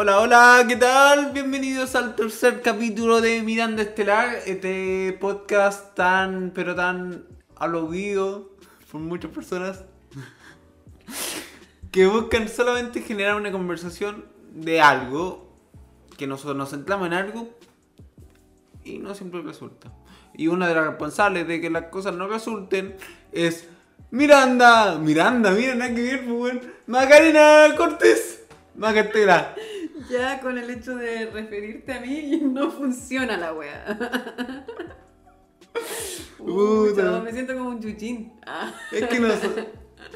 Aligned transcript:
Hola, 0.00 0.20
hola, 0.20 0.64
¿qué 0.68 0.76
tal? 0.76 1.32
Bienvenidos 1.32 1.96
al 1.96 2.14
tercer 2.14 2.62
capítulo 2.62 3.20
de 3.20 3.42
Miranda 3.42 3.82
Estelar, 3.82 4.42
este 4.46 5.18
podcast 5.20 5.96
tan, 5.96 6.52
pero 6.54 6.76
tan 6.76 7.24
aplaudido 7.56 8.52
por 8.92 9.00
muchas 9.00 9.32
personas 9.32 9.82
que 11.90 12.06
buscan 12.06 12.48
solamente 12.48 13.02
generar 13.02 13.34
una 13.34 13.50
conversación 13.50 14.26
de 14.54 14.80
algo, 14.80 15.52
que 16.16 16.28
nosotros 16.28 16.56
nos 16.56 16.70
centramos 16.70 17.08
en 17.08 17.14
algo 17.14 17.48
y 18.84 18.98
no 18.98 19.16
siempre 19.16 19.42
resulta. 19.42 19.92
Y 20.32 20.46
una 20.46 20.68
de 20.68 20.76
las 20.76 20.86
responsables 20.86 21.48
de 21.48 21.60
que 21.60 21.70
las 21.70 21.86
cosas 21.86 22.14
no 22.14 22.28
resulten 22.28 22.94
es 23.32 23.66
Miranda, 24.12 24.96
Miranda, 24.96 25.50
mira, 25.50 25.74
nada 25.74 25.92
que 25.92 26.02
ver, 26.02 26.24
pues. 26.24 26.54
Macarena 26.86 27.74
Cortés, 27.76 28.44
Macarena. 28.76 29.56
Ya 30.10 30.40
con 30.40 30.56
el 30.58 30.70
hecho 30.70 30.96
de 30.96 31.26
referirte 31.26 31.92
a 31.92 32.00
mí 32.00 32.40
no 32.42 32.70
funciona 32.70 33.36
la 33.36 33.52
wea. 33.52 34.66
Uy, 36.38 36.94
me 37.24 37.32
siento 37.32 37.54
como 37.54 37.70
un 37.70 37.80
chuchín. 37.80 38.32
Ah. 38.46 38.72
Es 38.92 39.06
que 39.06 39.20
no 39.20 39.28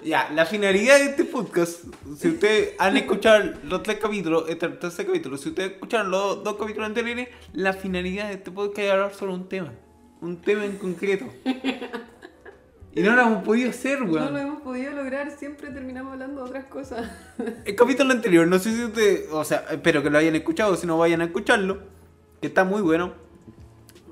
Ya, 0.04 0.30
la 0.30 0.46
finalidad 0.46 0.98
de 0.98 1.06
este 1.06 1.24
podcast, 1.24 1.84
si 2.16 2.28
ustedes 2.28 2.74
han 2.78 2.96
escuchado 2.96 3.52
los 3.64 3.82
tres 3.82 3.98
capítulos, 3.98 4.44
este 4.48 4.68
tercer 4.68 5.06
capítulo, 5.06 5.36
si 5.36 5.50
ustedes 5.50 5.72
escucharon 5.72 6.10
los 6.10 6.42
dos 6.42 6.56
capítulos 6.56 6.86
anteriores, 6.86 7.28
la 7.52 7.72
finalidad 7.72 8.28
de 8.28 8.34
este 8.34 8.50
podcast 8.50 8.78
es 8.78 8.90
hablar 8.92 9.14
sobre 9.14 9.34
un 9.34 9.48
tema. 9.48 9.72
Un 10.20 10.40
tema 10.40 10.64
en 10.64 10.78
concreto. 10.78 11.26
Y 12.94 13.00
no 13.00 13.16
lo 13.16 13.22
hemos 13.22 13.42
podido 13.44 13.70
hacer, 13.70 14.00
No 14.00 14.06
lo 14.06 14.12
weón. 14.12 14.36
hemos 14.36 14.62
podido 14.62 14.92
lograr, 14.92 15.30
siempre 15.38 15.70
terminamos 15.70 16.12
hablando 16.12 16.42
de 16.42 16.48
otras 16.50 16.64
cosas. 16.66 17.10
El 17.64 17.74
capítulo 17.74 18.12
anterior, 18.12 18.46
no 18.46 18.58
sé 18.58 18.74
si 18.74 18.84
ustedes, 18.84 19.28
o 19.32 19.44
sea, 19.44 19.64
espero 19.70 20.02
que 20.02 20.10
lo 20.10 20.18
hayan 20.18 20.34
escuchado, 20.36 20.76
si 20.76 20.86
no 20.86 20.98
vayan 20.98 21.22
a 21.22 21.24
escucharlo, 21.24 21.78
que 22.40 22.48
está 22.48 22.64
muy 22.64 22.82
bueno. 22.82 23.14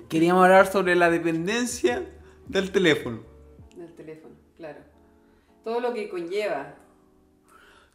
Queríamos 0.09 0.43
hablar 0.45 0.67
sobre 0.73 0.97
la 0.97 1.11
dependencia 1.11 2.05
del 2.49 2.71
teléfono. 2.73 3.21
Del 3.77 3.93
teléfono, 3.93 4.35
claro. 4.57 4.79
Todo 5.63 5.81
lo 5.81 5.93
que 5.93 6.09
conlleva. 6.09 6.75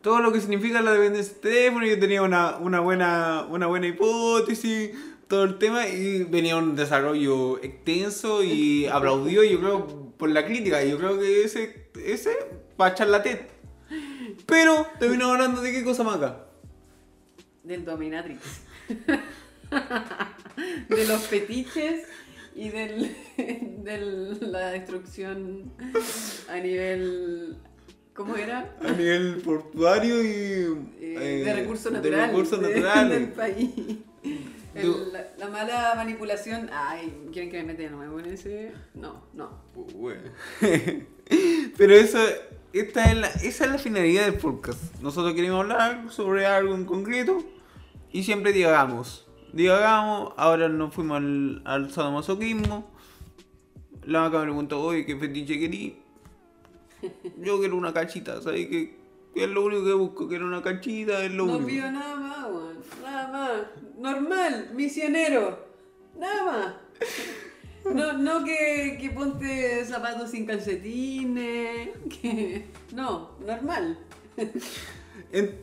todo 0.02 0.20
lo 0.20 0.32
que 0.32 0.40
significa 0.40 0.82
la 0.84 0.92
dependencia 0.94 1.34
del 1.34 1.42
teléfono. 1.42 1.86
Yo 1.88 2.00
tenía 2.00 2.22
una, 2.22 2.58
una, 2.58 2.80
buena, 2.80 3.48
una 3.50 3.66
buena 3.66 3.88
hipótesis, 3.88 4.92
todo 5.28 5.44
el 5.44 5.58
tema, 5.58 5.88
y 5.88 6.24
venía 6.24 6.58
un 6.58 6.76
desarrollo 6.76 7.62
extenso 7.64 8.44
y 8.44 8.86
aplaudido, 8.88 9.44
yo 9.44 9.60
creo, 9.60 10.12
por 10.18 10.30
la 10.30 10.46
crítica. 10.46 10.84
Yo 10.84 10.98
creo 10.98 11.20
que 11.20 11.44
ese, 11.44 11.90
ese 12.06 12.32
va 12.80 12.88
a 12.88 12.90
echar 12.90 13.08
la 13.08 13.24
TED. 13.24 13.40
Pero 14.46 14.86
terminamos 15.00 15.34
hablando 15.34 15.62
de 15.62 15.72
qué 15.72 15.84
cosa 15.84 16.04
más 16.04 16.18
acá. 16.18 16.46
Del 17.64 17.86
dominatrix. 17.86 18.42
de 20.90 21.08
los 21.08 21.22
fetiches 21.28 22.04
y 22.56 22.70
del, 22.70 23.16
de 23.38 24.38
la 24.42 24.68
destrucción 24.72 25.72
a 26.50 26.58
nivel. 26.60 27.58
¿Cómo 28.14 28.38
era? 28.38 28.78
A 28.82 28.92
nivel 28.92 29.42
portuario 29.44 30.24
y. 30.24 30.28
Eh, 30.28 30.78
eh, 31.02 31.42
de 31.44 31.54
recursos 31.54 31.92
de 31.92 31.98
naturales. 31.98 32.28
recursos 32.30 32.62
de- 32.62 32.68
naturales. 32.70 33.20
del 33.20 33.30
país. 33.34 33.70
El- 34.76 35.14
la, 35.14 35.26
la 35.38 35.48
mala 35.50 35.94
manipulación. 35.96 36.70
Ay, 36.74 37.30
¿quieren 37.32 37.50
que 37.50 37.58
me 37.58 37.64
meta 37.66 37.84
de 37.84 37.90
nuevo 37.90 38.20
en 38.20 38.26
ese? 38.28 38.74
No, 38.94 39.24
no. 39.34 39.50
Bueno. 39.96 40.22
Pero 41.78 41.94
eso, 41.94 42.20
esta 42.74 43.06
es 43.12 43.18
la, 43.18 43.28
esa 43.28 43.66
es 43.66 43.72
la 43.72 43.78
finalidad 43.78 44.26
del 44.26 44.36
podcast. 44.36 44.80
Nosotros 45.02 45.34
queremos 45.34 45.62
hablar 45.62 46.12
sobre 46.12 46.46
algo 46.46 46.76
en 46.76 46.86
concreto 46.86 47.44
y 48.12 48.24
siempre 48.24 48.52
divagamos. 48.54 49.28
Divagamos, 49.54 50.34
ahora 50.38 50.68
nos 50.70 50.94
fuimos 50.94 51.18
al, 51.18 51.62
al 51.66 51.92
sadomasoquismo. 51.92 52.92
La 54.06 54.22
vaca 54.22 54.38
me 54.40 54.44
preguntó, 54.46 54.82
oye, 54.82 55.06
¿qué 55.06 55.16
fetiche 55.16 55.58
querí? 55.60 55.98
Yo 57.38 57.60
quiero 57.60 57.76
una 57.78 57.94
cachita, 57.94 58.42
¿sabes? 58.42 58.68
Que 58.68 58.96
es 59.36 59.50
lo 59.50 59.64
único 59.66 59.84
que 59.86 59.94
busco, 59.94 60.28
quiero 60.28 60.46
una 60.46 60.62
cachita, 60.62 61.24
es 61.24 61.32
lo 61.32 61.46
No 61.46 61.54
único. 61.54 61.68
pido 61.68 61.92
nada 61.92 62.16
más, 62.16 62.46
weón. 62.46 62.78
Nada 63.04 63.28
más. 63.32 63.62
Normal, 64.06 64.70
misionero. 64.76 65.66
Nada 66.18 66.44
más. 66.46 66.76
No, 67.94 68.14
no 68.14 68.44
que, 68.44 68.98
que 69.02 69.10
ponte 69.10 69.84
zapatos 69.86 70.30
sin 70.30 70.46
calcetines. 70.46 71.90
Que... 72.22 72.68
No, 72.94 73.32
normal. 73.40 73.98
En- 75.32 75.60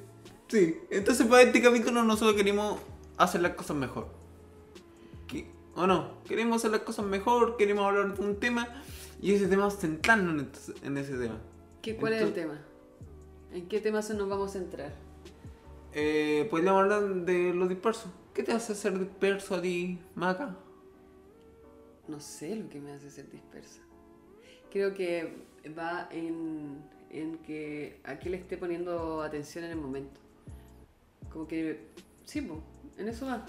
sí, 0.48 0.76
entonces 0.91 1.26
para 1.28 1.42
este 1.42 1.62
capítulo 1.62 2.03
nosotros 2.03 2.34
queremos 2.36 2.80
hacer 3.16 3.42
las 3.42 3.53
cosas 3.54 3.76
mejor. 3.76 4.08
¿Qué? 5.28 5.47
¿O 5.76 5.86
no? 5.86 6.22
Queremos 6.26 6.56
hacer 6.56 6.72
las 6.72 6.80
cosas 6.80 7.04
mejor, 7.06 7.56
queremos 7.56 7.86
hablar 7.86 8.14
de 8.16 8.24
un 8.24 8.41
tema 8.41 8.66
y 9.20 9.34
ese 9.34 9.47
tema 9.47 9.70
centrarnos 9.70 10.34
en, 10.34 10.41
este- 10.53 10.86
en 10.86 10.98
ese 10.98 11.12
tema. 11.16 11.38
¿Qué, 11.80 11.94
¿Cuál 11.97 12.14
es 12.14 12.22
el 12.22 12.32
tema? 12.34 12.60
¿En 13.53 13.69
qué 13.69 13.80
tema 13.80 14.03
se 14.03 14.14
nos 14.14 14.28
vamos 14.28 14.50
a 14.50 14.59
centrar? 14.59 14.92
Eh, 15.92 16.48
podríamos 16.50 16.82
hablar 16.82 17.03
de 17.24 17.53
lo 17.54 17.69
disperso. 17.69 18.10
¿Qué 18.34 18.43
te 18.43 18.53
hace 18.53 18.75
ser 18.75 18.98
disperso 18.98 19.56
a 19.56 19.60
ti, 19.60 19.98
Maca? 20.15 20.56
No 22.09 22.19
sé 22.19 22.56
lo 22.56 22.69
que 22.70 22.81
me 22.81 22.93
hace 22.93 23.10
ser 23.10 23.31
dispersa. 23.31 23.82
Creo 24.70 24.94
que 24.94 25.37
va 25.78 26.09
en, 26.10 26.82
en 27.10 27.38
que 27.38 28.00
a 28.04 28.19
qué 28.19 28.31
le 28.31 28.38
esté 28.38 28.56
poniendo 28.56 29.21
atención 29.21 29.65
en 29.65 29.72
el 29.72 29.76
momento. 29.76 30.19
Como 31.31 31.47
que, 31.47 31.88
sí, 32.25 32.41
po, 32.41 32.62
en 32.97 33.09
eso 33.09 33.26
va. 33.26 33.44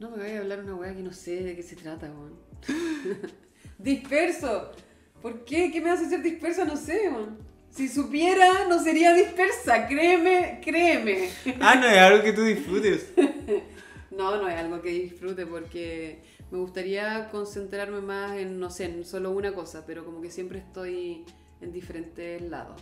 No 0.00 0.10
me 0.10 0.18
vayas 0.18 0.38
a 0.38 0.40
hablar 0.40 0.60
una 0.60 0.74
weá 0.74 0.94
que 0.96 1.02
no 1.02 1.12
sé 1.12 1.44
de 1.44 1.54
qué 1.54 1.62
se 1.62 1.76
trata, 1.76 2.10
weón. 2.10 2.36
¡Disperso! 3.78 4.72
¿Por 5.20 5.44
qué? 5.44 5.70
¿Qué 5.70 5.80
me 5.80 5.90
hace 5.90 6.08
ser 6.08 6.20
dispersa? 6.20 6.64
No 6.64 6.76
sé, 6.76 7.08
weón. 7.08 7.38
Si 7.74 7.88
supiera, 7.88 8.66
no 8.68 8.82
sería 8.82 9.14
dispersa. 9.14 9.88
Créeme, 9.88 10.60
créeme. 10.62 11.30
Ah, 11.60 11.74
no 11.76 11.86
es 11.86 11.98
algo 11.98 12.22
que 12.22 12.32
tú 12.32 12.42
disfrutes. 12.44 13.12
No, 14.14 14.36
no 14.36 14.46
es 14.46 14.54
algo 14.58 14.82
que 14.82 14.90
disfrute 14.90 15.46
porque 15.46 16.22
me 16.50 16.58
gustaría 16.58 17.30
concentrarme 17.30 18.02
más 18.02 18.36
en, 18.36 18.60
no 18.60 18.68
sé, 18.68 18.84
en 18.84 19.06
solo 19.06 19.30
una 19.30 19.54
cosa, 19.54 19.86
pero 19.86 20.04
como 20.04 20.20
que 20.20 20.30
siempre 20.30 20.58
estoy 20.58 21.24
en 21.62 21.72
diferentes 21.72 22.42
lados. 22.42 22.78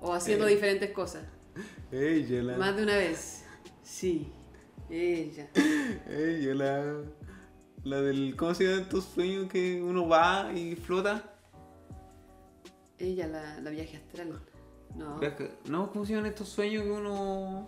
O 0.00 0.12
haciendo 0.12 0.48
Eh. 0.48 0.54
diferentes 0.56 0.90
cosas. 0.90 1.22
Ella 1.92 2.42
la. 2.42 2.56
Más 2.58 2.76
de 2.76 2.82
una 2.82 2.96
vez. 2.96 3.44
Sí. 3.84 4.26
Ella. 4.90 5.48
Ella 6.10 6.54
la. 6.56 6.94
La 7.84 8.00
del. 8.02 8.34
¿Cómo 8.36 8.52
se 8.52 8.64
llama 8.64 8.82
estos 8.82 9.04
sueños 9.04 9.48
que 9.48 9.80
uno 9.80 10.08
va 10.08 10.50
y 10.52 10.74
flota? 10.74 11.29
Ella, 13.00 13.26
la, 13.26 13.58
la 13.60 13.70
viaje 13.70 13.96
astral. 13.96 14.40
No. 14.94 15.18
Viaje- 15.18 15.50
No, 15.66 15.90
¿cómo 15.90 16.04
se 16.04 16.12
llaman 16.14 16.26
estos 16.30 16.48
sueños 16.48 16.82
que 16.84 16.90
uno. 16.90 17.66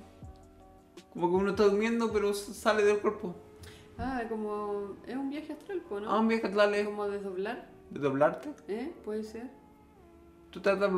Como 1.13 1.29
que 1.31 1.37
uno 1.37 1.51
está 1.51 1.65
durmiendo 1.65 2.13
pero 2.13 2.31
s- 2.31 2.53
sale 2.55 2.85
del 2.85 2.99
cuerpo? 3.01 3.35
Ah, 3.99 4.23
como. 4.29 4.97
Es 5.07 5.17
un 5.17 5.31
viaje 5.31 5.53
astral, 5.53 5.81
po, 5.89 6.01
¿no? 6.01 6.11
Ah, 6.11 6.19
un 6.21 6.29
viaje 6.29 6.47
atrás 6.47 6.69
Es 6.73 6.79
es 6.81 6.85
como 6.87 7.09
desdoblar. 7.09 7.69
de 7.91 8.01
doblarte. 8.01 8.51
¿Eh? 8.69 8.93
Puede 9.05 9.25
ser. 9.25 9.49
Tú 10.51 10.59
estás 10.59 10.79
de 10.79 10.89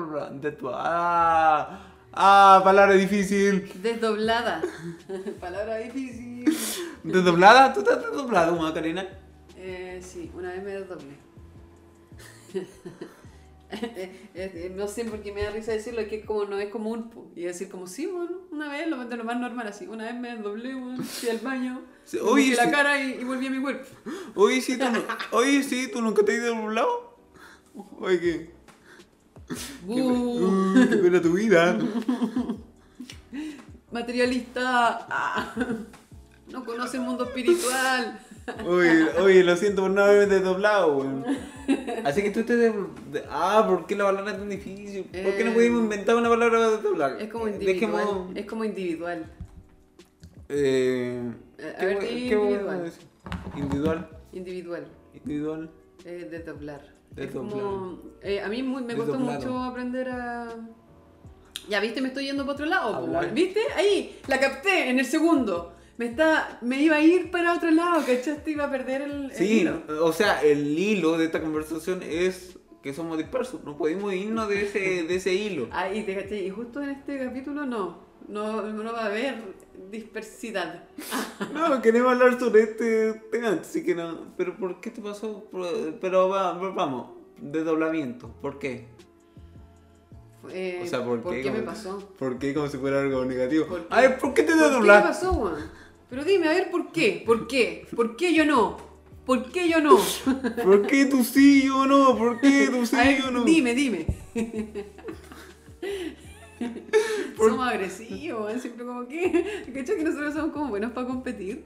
de 0.41 0.50
tu. 0.53 0.69
Ah, 0.73 1.81
ah, 2.12 2.61
palabra 2.65 2.94
difícil. 2.94 3.71
Desdoblada. 3.83 4.62
Palabra 5.41 5.76
difícil. 5.79 6.44
¿Desdoblada? 7.05 7.73
¿Tú 7.73 7.81
estás 7.81 8.00
desdoblado, 8.03 8.56
Macarena? 8.56 9.06
Eh, 9.56 10.00
sí, 10.03 10.31
una 10.35 10.50
vez 10.50 10.62
me 10.64 10.70
desdoblé. 10.73 11.17
No 14.76 14.88
sé 14.88 15.05
por 15.05 15.21
qué 15.23 15.32
me 15.32 15.43
da 15.43 15.50
risa 15.50 15.73
decirlo, 15.73 16.00
es 16.00 16.09
que 16.09 16.25
como 16.25 16.44
no 16.44 16.59
es 16.59 16.71
común. 16.71 17.11
po. 17.11 17.31
Y 17.37 17.43
decir 17.43 17.69
como, 17.69 17.87
sí, 17.87 18.06
bueno, 18.06 18.38
una 18.50 18.69
vez, 18.69 18.87
lo, 18.88 18.97
lo 19.03 19.25
más 19.25 19.38
normal 19.41 19.67
así. 19.69 19.87
Una 19.87 20.05
vez 20.05 20.15
me 20.15 20.35
desdoblé, 20.35 20.75
bueno, 20.75 21.03
fui 21.03 21.29
al 21.29 21.38
baño, 21.38 21.81
Sí, 22.05 22.17
me 22.19 22.23
oye, 22.23 22.49
busqué 22.50 22.56
la 22.56 22.65
sí. 22.65 22.71
cara 22.71 23.03
y, 23.05 23.21
y 23.21 23.25
volví 23.25 23.47
a 23.47 23.50
mi 23.50 23.61
cuerpo. 23.62 23.87
Oye, 24.35 24.61
sí, 24.61 24.76
tú, 24.79 24.85
no- 24.91 25.03
oye, 25.32 25.62
sí, 25.62 25.88
¿tú 25.93 26.03
nunca 26.03 26.25
te 26.25 26.37
has 26.37 26.43
desdoblado? 26.43 27.17
Oye, 27.99 28.21
¿qué? 28.21 28.50
¿Qué, 29.49 29.55
Buh. 29.87 30.75
uh, 30.75 30.88
qué 30.88 30.97
pena 30.97 31.21
tu 31.23 31.32
vida. 31.32 31.79
Materialista. 33.93 35.06
Ah. 35.09 35.55
No 36.50 36.65
conoce 36.65 36.97
el 36.99 37.03
mundo 37.05 37.25
espiritual. 37.25 38.21
Oye, 38.67 39.06
oye, 39.23 39.43
lo 39.44 39.56
siento 39.56 39.82
por 39.82 39.91
no 39.91 40.02
haberme 40.05 40.35
desdoblado, 40.35 40.99
weón. 40.99 41.25
Así 42.05 42.23
que 42.23 42.31
tú 42.31 42.43
te... 42.43 42.56
de- 42.56 42.75
Ah, 43.31 43.64
¿por 43.67 43.87
qué 43.87 43.96
la 43.96 44.05
palabra 44.05 44.32
es 44.32 44.38
tan 44.38 44.49
difícil? 44.49 45.05
¿Por 45.05 45.35
qué 45.35 45.44
no 45.44 45.50
Eh, 45.50 45.55
pudimos 45.55 45.82
inventar 45.82 46.17
una 46.17 46.29
palabra 46.29 46.58
para 46.58 46.70
desdoblar? 46.73 47.20
Es 47.20 47.31
como 47.32 47.46
Eh, 47.49 47.52
individual. 47.52 47.75
Dejemos... 47.96 48.37
Es 48.37 48.46
como 48.46 48.64
individual. 48.64 49.25
Eh, 50.49 51.23
Eh, 51.58 51.75
a 51.76 51.79
¿qué 51.81 51.87
ver, 51.87 51.99
qué 52.00 52.11
individual. 52.12 52.93
Individual. 53.56 54.08
Individual. 54.32 54.87
Individual. 55.14 55.70
Es 56.05 56.31
desdoblar. 56.31 56.94
Es 57.17 57.31
como. 57.31 57.99
eh, 58.23 58.40
a 58.43 58.49
mí 58.49 58.62
muy- 58.62 58.82
me 58.82 58.94
costó 58.97 59.19
mucho 59.19 59.56
aprender 59.62 60.08
a. 60.11 60.49
Ya 61.69 61.81
viste, 61.81 62.02
me 62.02 62.08
estoy 62.08 62.26
yendo 62.26 62.43
para 62.44 62.55
otro 62.55 62.67
lado. 62.67 63.08
¿Viste? 63.32 63.61
Ahí, 63.76 64.19
la 64.29 64.38
capté 64.38 64.90
en 64.90 64.99
el 64.99 65.06
segundo. 65.06 65.74
Me, 65.96 66.06
está, 66.06 66.58
me 66.62 66.82
iba 66.82 66.96
a 66.96 67.00
ir 67.00 67.31
para 67.31 67.55
otro 67.55 67.70
lado, 67.70 68.05
¿cachaste? 68.05 68.50
Iba 68.50 68.64
a 68.64 68.70
perder 68.70 69.02
el, 69.02 69.25
el 69.26 69.32
Sí, 69.32 69.61
hilo. 69.61 69.82
o 70.02 70.12
sea, 70.12 70.43
el 70.43 70.76
hilo 70.79 71.17
de 71.19 71.26
esta 71.26 71.41
conversación 71.41 72.02
es 72.02 72.58
que 72.82 72.93
somos 72.93 73.17
dispersos. 73.17 73.62
No 73.64 73.76
podemos 73.76 74.12
irnos 74.12 74.49
de 74.49 74.62
ese, 74.67 75.05
de 75.05 75.14
ese 75.14 75.32
hilo. 75.35 75.69
Ahí, 75.70 76.02
te 76.02 76.14
caché. 76.14 76.43
Y 76.43 76.50
justo 76.50 76.82
en 76.82 76.91
este 76.91 77.19
capítulo 77.25 77.64
no. 77.64 78.02
No, 78.26 78.62
no 78.62 78.93
va 78.93 79.02
a 79.02 79.06
haber 79.06 79.37
dispersidad. 79.91 80.85
No, 81.52 81.81
queremos 81.82 82.12
hablar 82.12 82.40
sobre 82.40 82.62
este 82.62 83.12
tema, 83.31 83.58
así 83.61 83.85
que 83.85 83.94
no. 83.94 84.35
Pero 84.37 84.56
¿por 84.56 84.81
qué 84.81 84.90
te 84.90 85.00
pasó? 85.02 85.44
Por- 85.52 85.99
Pero 86.00 86.29
va- 86.31 86.55
va- 86.55 86.70
vamos, 86.70 87.11
desdoblamiento. 87.40 88.29
¿Por 88.40 88.58
qué? 88.58 88.88
Eh, 90.50 90.81
O 90.82 90.87
sea, 90.87 91.05
¿por, 91.05 91.23
qué? 91.23 91.43
me 91.50 91.58
Como- 91.61 91.64
pasó? 91.64 91.99
¿Por 92.19 92.38
qué? 92.38 92.52
Como 92.52 92.69
si 92.69 92.76
fuera 92.79 93.00
algo 93.00 93.25
negativo. 93.25 93.67
¿Por 93.67 93.88
qué? 93.88 93.94
A 93.94 94.00
ver, 94.02 94.19
¿por 94.19 94.35
qué 94.35 94.43
te 94.43 94.49
¿Por 94.52 94.56
qué 94.56 94.61
me 94.62 94.69
desdoblaste? 94.69 95.08
pasó, 95.08 95.32
Juan? 95.35 95.55
Pero 96.11 96.25
dime, 96.25 96.47
a 96.49 96.53
ver, 96.53 96.71
¿por 96.71 96.93
qué? 96.93 97.23
¿Por 97.25 97.47
qué? 97.47 97.87
¿Por 97.95 98.17
qué 98.17 98.35
yo 98.35 98.45
no? 98.45 98.77
¿Por 99.27 99.51
qué 99.51 99.69
yo 99.69 99.81
no? 99.81 99.99
¿Por 100.62 100.87
qué 100.87 101.06
tú 101.06 101.25
sí 101.25 101.62
y 101.62 101.67
yo 101.67 101.87
no? 101.87 102.17
¿Por 102.17 102.41
qué 102.41 102.69
tú 102.71 102.85
sí 102.87 102.97
y 102.97 103.23
yo 103.23 103.31
no? 103.31 103.45
dime, 103.45 103.75
dime. 103.75 104.06
Somos 107.37 107.67
agresivos, 107.69 108.53
¿eh? 108.55 108.61
siempre 108.61 108.85
como 108.87 109.06
que. 109.09 109.65
¿Cachai 109.75 109.97
que 109.97 110.05
nosotros 110.05 110.35
somos 110.35 110.53
como 110.53 110.69
buenos 110.69 110.93
para 110.93 111.06
competir? 111.06 111.62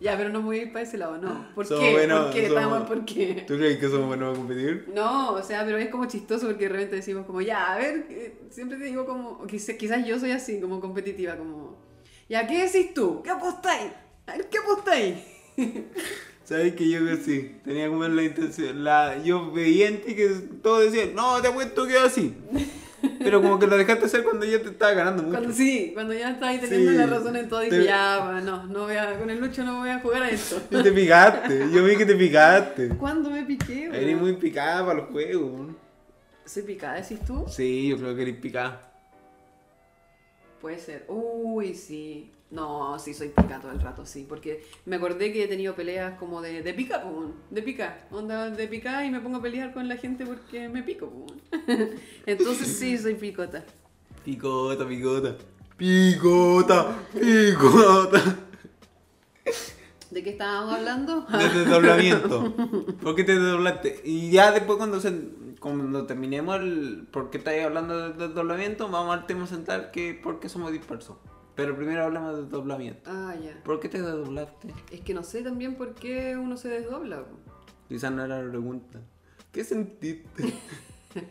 ya, 0.00 0.16
pero 0.16 0.30
no 0.30 0.42
voy 0.42 0.58
a 0.58 0.62
ir 0.62 0.72
para 0.72 0.82
ese 0.84 0.98
lado, 0.98 1.18
no. 1.18 1.46
¿Por 1.54 1.66
Somos 1.66 1.84
qué? 1.84 1.92
buenos, 1.92 2.24
¿Por 2.26 2.34
qué? 2.34 2.48
somos- 2.48 2.82
¿por 2.88 3.04
qué? 3.04 3.44
¿Tú 3.46 3.56
crees 3.56 3.78
que 3.78 3.88
somos 3.88 4.06
buenos 4.08 4.34
a 4.34 4.38
competir? 4.38 4.86
No, 4.94 5.32
o 5.34 5.42
sea, 5.42 5.64
pero 5.64 5.78
es 5.78 5.88
como 5.88 6.06
chistoso 6.06 6.46
porque 6.46 6.64
de 6.64 6.70
repente 6.70 6.96
decimos 6.96 7.26
como, 7.26 7.40
ya, 7.42 7.72
a 7.72 7.78
ver, 7.78 8.06
eh, 8.10 8.38
siempre 8.50 8.76
te 8.78 8.84
digo 8.84 9.06
como, 9.06 9.46
quizás, 9.46 9.76
quizás 9.76 10.04
yo 10.06 10.18
soy 10.18 10.32
así, 10.32 10.60
como 10.60 10.80
competitiva, 10.80 11.36
como, 11.36 11.78
ya, 12.28 12.46
¿qué 12.46 12.64
decís 12.64 12.94
tú? 12.94 13.22
¿Qué 13.22 13.30
apostáis? 13.30 13.92
A 14.26 14.34
¿qué 14.50 14.58
apostáis? 14.58 15.16
¿Sabes 16.44 16.74
que 16.74 16.88
yo 16.90 17.00
sí? 17.24 17.56
Tenía 17.64 17.88
como 17.88 18.06
la 18.06 18.22
intención. 18.22 18.84
La, 18.84 19.22
yo 19.22 19.50
veía 19.50 19.88
en 19.88 20.02
ti 20.02 20.14
que 20.14 20.28
todos 20.62 20.84
decían, 20.92 21.14
no, 21.14 21.40
te 21.40 21.48
apuesto 21.48 21.86
que 21.86 21.96
así. 21.96 22.34
Pero 23.18 23.40
como 23.42 23.58
que 23.58 23.66
lo 23.66 23.76
dejaste 23.76 24.06
hacer 24.06 24.24
cuando 24.24 24.44
ya 24.44 24.60
te 24.62 24.68
estaba 24.68 24.92
ganando 24.92 25.22
mucho. 25.22 25.36
Cuando 25.38 25.54
sí, 25.54 25.90
cuando 25.94 26.12
ya 26.14 26.30
estabas 26.30 26.60
teniendo 26.60 26.90
Sí. 26.92 26.96
la 26.98 27.06
razón 27.06 27.36
en 27.36 27.48
todo, 27.48 27.60
dije, 27.60 27.78
Te- 27.78 27.84
ya, 27.84 28.40
no, 28.42 28.64
no 28.64 28.84
voy 28.84 28.96
a, 28.96 29.18
con 29.18 29.28
el 29.30 29.38
Lucho 29.40 29.64
no 29.64 29.78
voy 29.80 29.90
a 29.90 30.00
jugar 30.00 30.22
a 30.22 30.30
esto. 30.30 30.60
Y 30.70 30.82
te 30.82 30.92
picaste, 30.92 31.66
yo 31.72 31.84
vi 31.84 31.96
que 31.96 32.06
te 32.06 32.14
picaste. 32.14 32.88
¿Cuándo 32.90 33.30
me 33.30 33.42
piqué, 33.44 33.88
güey? 33.88 34.02
Eres 34.04 34.18
muy 34.20 34.34
picada 34.34 34.84
para 34.86 35.00
los 35.00 35.10
juegos. 35.10 35.72
¿Soy 36.46 36.62
picada, 36.62 36.94
decís 37.00 37.20
tú? 37.26 37.44
Sí, 37.48 37.88
yo 37.88 37.96
creo 37.98 38.14
que 38.16 38.22
eres 38.22 38.36
picada. 38.36 38.93
Puede 40.64 40.78
ser. 40.78 41.04
Uy, 41.08 41.74
sí. 41.74 42.30
No, 42.50 42.98
sí, 42.98 43.12
soy 43.12 43.28
pica 43.28 43.60
todo 43.60 43.70
el 43.70 43.82
rato, 43.82 44.06
sí. 44.06 44.24
Porque 44.26 44.64
me 44.86 44.96
acordé 44.96 45.30
que 45.30 45.44
he 45.44 45.46
tenido 45.46 45.74
peleas 45.74 46.18
como 46.18 46.40
de, 46.40 46.62
de 46.62 46.72
pica, 46.72 47.04
weón. 47.04 47.34
de 47.50 47.60
pica. 47.60 48.06
Onda 48.10 48.48
de 48.48 48.66
pica 48.66 49.04
y 49.04 49.10
me 49.10 49.20
pongo 49.20 49.36
a 49.36 49.42
pelear 49.42 49.74
con 49.74 49.88
la 49.88 49.98
gente 49.98 50.24
porque 50.24 50.70
me 50.70 50.82
pico. 50.82 51.12
weón. 51.12 51.90
Entonces 52.26 52.78
sí, 52.78 52.96
soy 52.96 53.14
picota. 53.16 53.62
Picota, 54.24 54.88
picota. 54.88 55.36
Picota, 55.76 56.96
picota. 57.12 58.38
¿De 60.10 60.22
qué 60.22 60.30
estábamos 60.30 60.76
hablando? 60.76 61.26
De 61.26 61.60
desdoblamiento. 61.60 62.56
¿Por 63.02 63.14
qué 63.14 63.24
te 63.24 63.34
desdoblaste? 63.34 64.00
Y 64.02 64.30
ya 64.30 64.50
después 64.50 64.78
cuando 64.78 64.98
se, 64.98 65.10
cuando 65.64 66.06
terminemos 66.06 66.56
el 66.60 67.08
por 67.10 67.30
qué 67.30 67.38
estáis 67.38 67.64
hablando 67.64 68.10
de 68.12 68.26
desdoblamiento, 68.28 68.88
vamos 68.88 69.16
al 69.16 69.26
tema 69.26 69.46
central 69.46 69.90
que 69.92 70.14
por 70.14 70.38
qué 70.38 70.48
somos 70.48 70.70
dispersos. 70.72 71.16
Pero 71.54 71.76
primero 71.76 72.04
hablamos 72.04 72.36
de 72.36 72.42
desdoblamiento. 72.42 73.10
Ah, 73.10 73.34
ya. 73.42 73.60
¿Por 73.64 73.80
qué 73.80 73.88
te 73.88 74.02
desdoblaste? 74.02 74.74
Es 74.90 75.00
que 75.00 75.14
no 75.14 75.22
sé 75.22 75.42
también 75.42 75.76
por 75.76 75.94
qué 75.94 76.36
uno 76.36 76.56
se 76.56 76.68
desdobla. 76.68 77.24
Quizás 77.88 78.12
no 78.12 78.24
era 78.24 78.42
la 78.42 78.50
pregunta. 78.50 79.00
¿Qué 79.52 79.62
sentiste? 79.64 80.52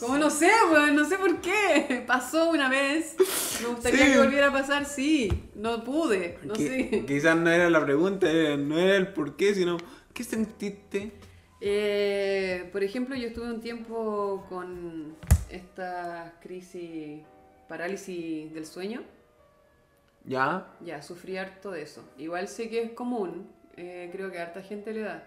Como 0.00 0.18
no 0.18 0.30
sé, 0.30 0.50
weón, 0.72 0.96
no 0.96 1.04
sé 1.04 1.16
por 1.18 1.40
qué. 1.40 2.02
Pasó 2.06 2.50
una 2.50 2.68
vez. 2.68 3.14
Me 3.62 3.68
gustaría 3.68 4.06
Sí. 4.06 4.12
que 4.12 4.18
volviera 4.18 4.48
a 4.48 4.52
pasar, 4.52 4.84
sí. 4.86 5.30
No 5.54 5.84
pude, 5.84 6.38
no 6.44 6.54
Qui- 6.54 6.90
sé. 6.90 7.04
Quizás 7.06 7.36
no 7.36 7.50
era 7.50 7.70
la 7.70 7.84
pregunta, 7.84 8.28
era- 8.30 8.56
no 8.56 8.78
era 8.78 8.96
el 8.96 9.12
por 9.12 9.36
qué, 9.36 9.54
sino 9.54 9.76
¿qué 10.12 10.24
sentiste? 10.24 11.12
Eh, 11.66 12.68
por 12.72 12.84
ejemplo, 12.84 13.16
yo 13.16 13.28
estuve 13.28 13.50
un 13.50 13.62
tiempo 13.62 14.44
con 14.50 15.16
esta 15.48 16.34
crisis, 16.42 17.22
parálisis 17.66 18.52
del 18.52 18.66
sueño. 18.66 19.02
¿Ya? 20.26 20.76
Ya, 20.82 21.00
sufrí 21.00 21.38
harto 21.38 21.70
de 21.70 21.80
eso. 21.80 22.04
Igual 22.18 22.48
sé 22.48 22.68
que 22.68 22.82
es 22.82 22.90
común, 22.90 23.48
eh, 23.78 24.10
creo 24.12 24.30
que 24.30 24.40
a 24.40 24.42
harta 24.42 24.60
gente 24.60 24.92
le 24.92 25.00
da. 25.00 25.26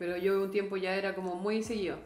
Pero 0.00 0.16
yo 0.16 0.42
un 0.42 0.50
tiempo 0.50 0.76
ya 0.76 0.96
era 0.96 1.14
como 1.14 1.36
muy 1.36 1.62
seguido. 1.62 1.98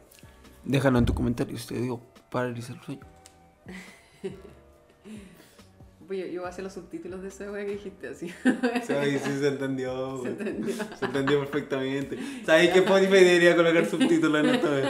Déjalo 0.64 0.98
en 0.98 1.06
tu 1.06 1.14
comentario 1.14 1.56
te 1.66 1.74
digo 1.76 2.02
parálisis 2.28 2.74
del 2.74 2.80
sueño. 2.82 3.06
Oye, 6.12 6.30
yo 6.30 6.42
voy 6.42 6.46
a 6.46 6.50
hacer 6.50 6.62
los 6.62 6.74
subtítulos 6.74 7.22
de 7.22 7.28
esa 7.28 7.50
wea 7.50 7.64
que 7.64 7.70
dijiste 7.72 8.06
así. 8.08 8.28
Sí, 8.28 9.18
sí 9.24 9.38
se 9.40 9.48
entendió. 9.48 10.18
Se 10.22 10.28
entendió. 10.28 10.74
Se 10.98 11.04
entendió 11.06 11.38
perfectamente. 11.40 12.18
¿Sabes 12.44 12.68
que 12.68 12.80
Spotify 12.80 13.12
debería 13.24 13.56
colocar 13.56 13.86
subtítulos 13.86 14.44
en 14.44 14.50
esta 14.54 14.68
vez? 14.68 14.88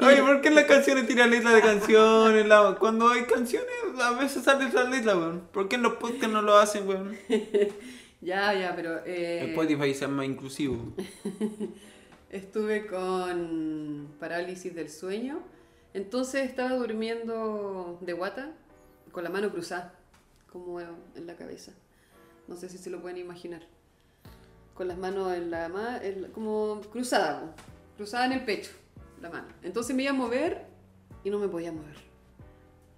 Oye, 0.00 0.22
¿por 0.22 0.42
qué 0.42 0.48
en 0.48 0.54
las 0.56 0.64
canciones 0.66 1.06
tiran 1.06 1.30
letras 1.30 1.54
de 1.54 1.60
canciones? 1.62 2.46
La- 2.46 2.76
Cuando 2.78 3.08
hay 3.08 3.22
canciones, 3.22 3.70
a 4.02 4.10
veces 4.20 4.42
salen 4.44 4.68
las 4.74 4.90
letras, 4.90 5.16
weón. 5.16 5.48
¿Por 5.50 5.66
qué 5.66 5.76
en 5.76 5.82
los 5.82 5.94
podcasts 5.94 6.28
no 6.28 6.42
lo 6.42 6.58
hacen, 6.58 6.86
weón? 6.86 7.16
Ya, 8.20 8.52
ya, 8.52 8.74
pero 8.76 9.00
eh, 9.06 9.46
Spotify 9.50 9.94
sea 9.94 10.08
más 10.08 10.26
inclusivo. 10.26 10.94
estuve 12.30 12.86
con 12.86 14.08
parálisis 14.20 14.74
del 14.74 14.90
sueño. 14.90 15.40
Entonces 15.94 16.44
estaba 16.48 16.74
durmiendo 16.74 17.98
de 18.02 18.12
guata 18.12 18.52
con 19.14 19.24
la 19.24 19.30
mano 19.30 19.50
cruzada, 19.50 19.94
como 20.52 20.80
en 20.80 21.26
la 21.26 21.36
cabeza. 21.36 21.72
No 22.48 22.56
sé 22.56 22.68
si 22.68 22.76
se 22.78 22.90
lo 22.90 23.00
pueden 23.00 23.16
imaginar. 23.18 23.62
Con 24.74 24.88
las 24.88 24.98
manos 24.98 25.32
en 25.32 25.50
la 25.50 25.68
ma- 25.68 25.98
en 26.02 26.22
la- 26.22 26.28
como 26.28 26.80
cruzada, 26.92 27.54
cruzada 27.96 28.26
en 28.26 28.32
el 28.32 28.44
pecho, 28.44 28.72
la 29.22 29.30
mano. 29.30 29.46
Entonces 29.62 29.94
me 29.94 30.02
iba 30.02 30.10
a 30.10 30.14
mover 30.14 30.66
y 31.22 31.30
no 31.30 31.38
me 31.38 31.46
podía 31.48 31.70
mover. 31.72 31.96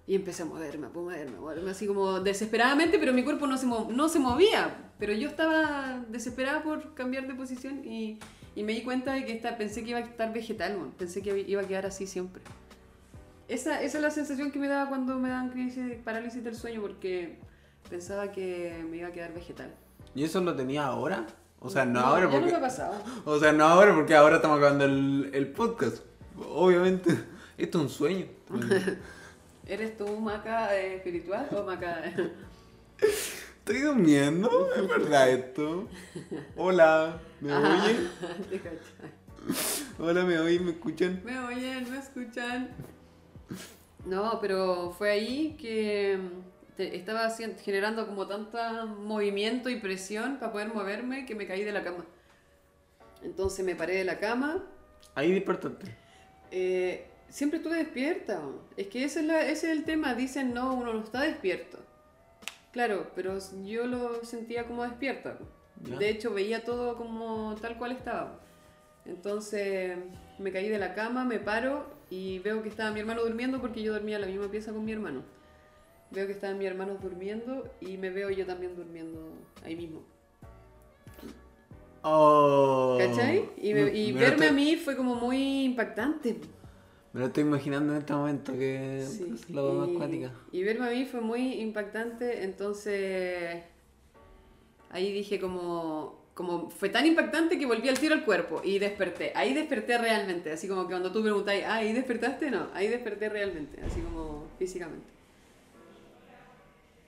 Y 0.07 0.15
empecé 0.15 0.41
a 0.41 0.45
moverme, 0.45 0.87
a 0.87 0.89
moverme, 0.89 1.37
a 1.37 1.39
moverme 1.39 1.69
así 1.71 1.85
como 1.85 2.19
desesperadamente, 2.19 2.97
pero 2.97 3.13
mi 3.13 3.23
cuerpo 3.23 3.45
no 3.45 3.57
se, 3.57 3.67
no 3.67 4.09
se 4.09 4.19
movía. 4.19 4.91
Pero 4.97 5.13
yo 5.13 5.29
estaba 5.29 6.03
desesperada 6.09 6.63
por 6.63 6.95
cambiar 6.95 7.27
de 7.27 7.35
posición 7.35 7.85
y, 7.85 8.17
y 8.55 8.63
me 8.63 8.73
di 8.73 8.81
cuenta 8.83 9.13
de 9.13 9.23
que 9.25 9.33
esta, 9.33 9.55
pensé 9.57 9.83
que 9.83 9.91
iba 9.91 9.99
a 9.99 10.03
estar 10.03 10.33
vegetal, 10.33 10.75
pensé 10.97 11.21
que 11.21 11.39
iba 11.47 11.61
a 11.61 11.67
quedar 11.67 11.85
así 11.85 12.07
siempre. 12.07 12.41
Esa, 13.47 13.81
esa 13.81 13.97
es 13.97 14.03
la 14.03 14.11
sensación 14.11 14.51
que 14.51 14.59
me 14.59 14.67
daba 14.67 14.89
cuando 14.89 15.17
me 15.19 15.29
daban 15.29 15.49
crisis 15.49 15.85
de 15.87 15.95
parálisis 15.95 16.43
del 16.43 16.55
sueño, 16.55 16.81
porque 16.81 17.37
pensaba 17.89 18.31
que 18.31 18.85
me 18.89 18.97
iba 18.97 19.07
a 19.07 19.11
quedar 19.11 19.33
vegetal. 19.33 19.73
¿Y 20.13 20.23
eso 20.23 20.41
lo 20.41 20.55
tenía 20.55 20.85
ahora? 20.85 21.25
O 21.59 21.69
sea, 21.69 21.85
no, 21.85 21.99
ahora 21.99 22.29
porque... 22.29 22.45
no 22.45 22.51
me 22.51 22.57
ha 22.57 22.61
pasado. 22.61 22.93
O 23.25 23.39
sea, 23.39 23.51
no 23.51 23.65
ahora 23.65 23.95
porque 23.95 24.15
ahora 24.15 24.37
estamos 24.37 24.57
acabando 24.57 24.85
el, 24.85 25.31
el 25.33 25.47
podcast. 25.51 26.03
Obviamente, 26.37 27.17
esto 27.57 27.77
es 27.79 27.83
un 27.83 27.89
sueño. 27.89 28.25
¿Eres 29.67 29.97
tú 29.97 30.07
maca 30.19 30.75
eh, 30.77 30.95
espiritual 30.95 31.47
o 31.51 31.63
maca? 31.63 32.03
Estoy 33.67 33.81
durmiendo, 33.81 34.49
es 34.73 34.87
verdad 34.87 35.29
esto. 35.29 35.89
Hola, 36.55 37.19
¿me 37.41 37.51
Ajá, 37.51 37.83
oyen? 37.83 38.09
te. 38.49 38.79
Hola, 39.99 40.23
¿me 40.23 40.39
oyen? 40.39 40.65
¿Me 40.65 40.71
escuchan? 40.71 41.21
Me 41.25 41.37
oyen, 41.39 41.91
me 41.91 41.97
escuchan. 41.97 42.69
No, 44.05 44.39
pero 44.39 44.91
fue 44.97 45.11
ahí 45.11 45.57
que 45.59 46.17
te- 46.75 46.95
estaba 46.95 47.29
generando 47.29 48.07
como 48.07 48.27
tanto 48.27 48.57
movimiento 48.87 49.69
y 49.69 49.77
presión 49.79 50.37
para 50.37 50.51
poder 50.51 50.73
moverme 50.73 51.25
que 51.25 51.35
me 51.35 51.45
caí 51.47 51.63
de 51.63 51.71
la 51.71 51.83
cama. 51.83 52.05
Entonces 53.23 53.65
me 53.65 53.75
paré 53.75 53.95
de 53.95 54.03
la 54.05 54.19
cama. 54.19 54.63
Ahí 55.15 55.31
despertaste. 55.33 55.95
eh, 56.51 57.05
siempre 57.29 57.57
estuve 57.57 57.75
despierta. 57.77 58.41
Es 58.77 58.87
que 58.87 59.03
ese 59.03 59.19
es, 59.19 59.25
la- 59.25 59.41
ese 59.41 59.71
es 59.71 59.77
el 59.77 59.83
tema. 59.83 60.13
Dicen, 60.13 60.53
no, 60.53 60.73
uno 60.75 60.93
no 60.93 61.03
está 61.03 61.21
despierto. 61.21 61.79
Claro, 62.71 63.11
pero 63.15 63.37
yo 63.65 63.85
lo 63.87 64.23
sentía 64.23 64.65
como 64.67 64.83
despierta. 64.83 65.37
Ya. 65.83 65.97
De 65.97 66.09
hecho, 66.09 66.33
veía 66.33 66.63
todo 66.63 66.95
como 66.95 67.55
tal 67.61 67.77
cual 67.77 67.91
estaba. 67.91 68.39
Entonces 69.05 69.97
me 70.39 70.51
caí 70.51 70.69
de 70.69 70.77
la 70.77 70.93
cama, 70.93 71.25
me 71.25 71.39
paro 71.39 71.96
y 72.09 72.39
veo 72.39 72.63
que 72.63 72.69
estaba 72.69 72.91
mi 72.91 72.99
hermano 73.01 73.23
durmiendo 73.23 73.59
porque 73.61 73.81
yo 73.83 73.93
dormía 73.93 74.15
en 74.15 74.21
la 74.21 74.27
misma 74.27 74.49
pieza 74.49 74.71
con 74.71 74.83
mi 74.85 74.91
hermano. 74.91 75.23
Veo 76.11 76.25
que 76.25 76.31
estaban 76.33 76.57
mis 76.57 76.67
hermanos 76.67 77.01
durmiendo 77.01 77.69
y 77.81 77.97
me 77.97 78.09
veo 78.09 78.29
yo 78.29 78.45
también 78.45 78.75
durmiendo 78.75 79.29
ahí 79.63 79.75
mismo. 79.75 80.03
Oh. 82.03 82.97
¿Cachai? 82.99 83.49
Y, 83.57 83.73
me- 83.73 83.93
y 83.97 84.13
Me- 84.13 84.19
me 84.19 84.25
lo 84.25 84.29
verme 84.31 84.47
a 84.47 84.51
mí 84.53 84.75
fue 84.77 84.95
como 84.95 85.15
muy 85.15 85.63
impactante. 85.65 86.37
Me 87.13 87.19
lo 87.21 87.27
estoy 87.27 87.43
imaginando 87.43 87.93
en 87.93 87.99
este 87.99 88.13
momento, 88.13 88.53
que 88.53 89.03
Sí, 89.07 89.25
es 89.33 89.49
la 89.49 89.61
más 89.63 89.89
acuática. 89.89 90.31
Y 90.51 90.63
verme 90.63 90.87
a 90.87 90.91
mí 90.91 91.05
fue 91.05 91.19
muy 91.21 91.53
impactante, 91.55 92.43
entonces 92.43 93.63
ahí 94.89 95.11
dije 95.11 95.39
como, 95.39 96.16
como 96.37 96.69
fue 96.69 96.89
tan 96.89 97.07
impactante 97.07 97.57
que 97.57 97.65
volví 97.65 97.89
al 97.89 97.97
tiro 97.97 98.13
al 98.13 98.23
cuerpo 98.23 98.61
y 98.63 98.77
desperté. 98.77 99.31
Ahí 99.33 99.55
desperté 99.55 99.97
realmente, 99.97 100.51
así 100.51 100.67
como 100.67 100.83
que 100.83 100.89
cuando 100.89 101.11
tú 101.11 101.23
preguntáis, 101.23 101.63
ah, 101.65 101.77
¿ahí 101.77 101.93
despertaste? 101.93 102.51
No, 102.51 102.67
ahí 102.75 102.87
desperté 102.87 103.27
realmente, 103.27 103.81
así 103.83 104.01
como 104.01 104.45
físicamente. 104.59 105.07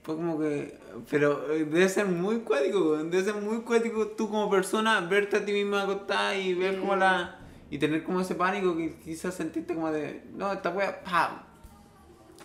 Fue 0.02 0.16
como 0.16 0.36
que. 0.36 0.76
Pero 1.08 1.52
eh, 1.52 1.64
debe 1.64 1.88
ser 1.88 2.06
muy 2.06 2.40
cuático. 2.40 2.96
Debe 2.96 3.22
ser 3.22 3.34
muy 3.34 3.60
cuático 3.60 4.08
tú 4.08 4.28
como 4.28 4.50
persona 4.50 5.00
verte 5.02 5.36
a 5.36 5.44
ti 5.44 5.52
misma 5.52 5.82
acostada 5.82 6.34
y 6.34 6.52
ver 6.54 6.80
como 6.80 6.96
la. 6.96 7.38
Y 7.70 7.78
tener 7.78 8.02
como 8.02 8.20
ese 8.22 8.34
pánico 8.34 8.76
que 8.76 8.96
quizás 8.96 9.34
sentiste 9.34 9.76
como 9.76 9.92
de. 9.92 10.24
No, 10.34 10.52
esta 10.52 10.70
wea. 10.70 11.04
¡Pam! 11.04 11.42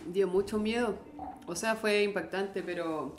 Dio 0.06 0.28
mucho 0.28 0.60
miedo, 0.60 0.96
o 1.48 1.56
sea, 1.56 1.74
fue 1.74 2.04
impactante, 2.04 2.62
pero, 2.62 3.16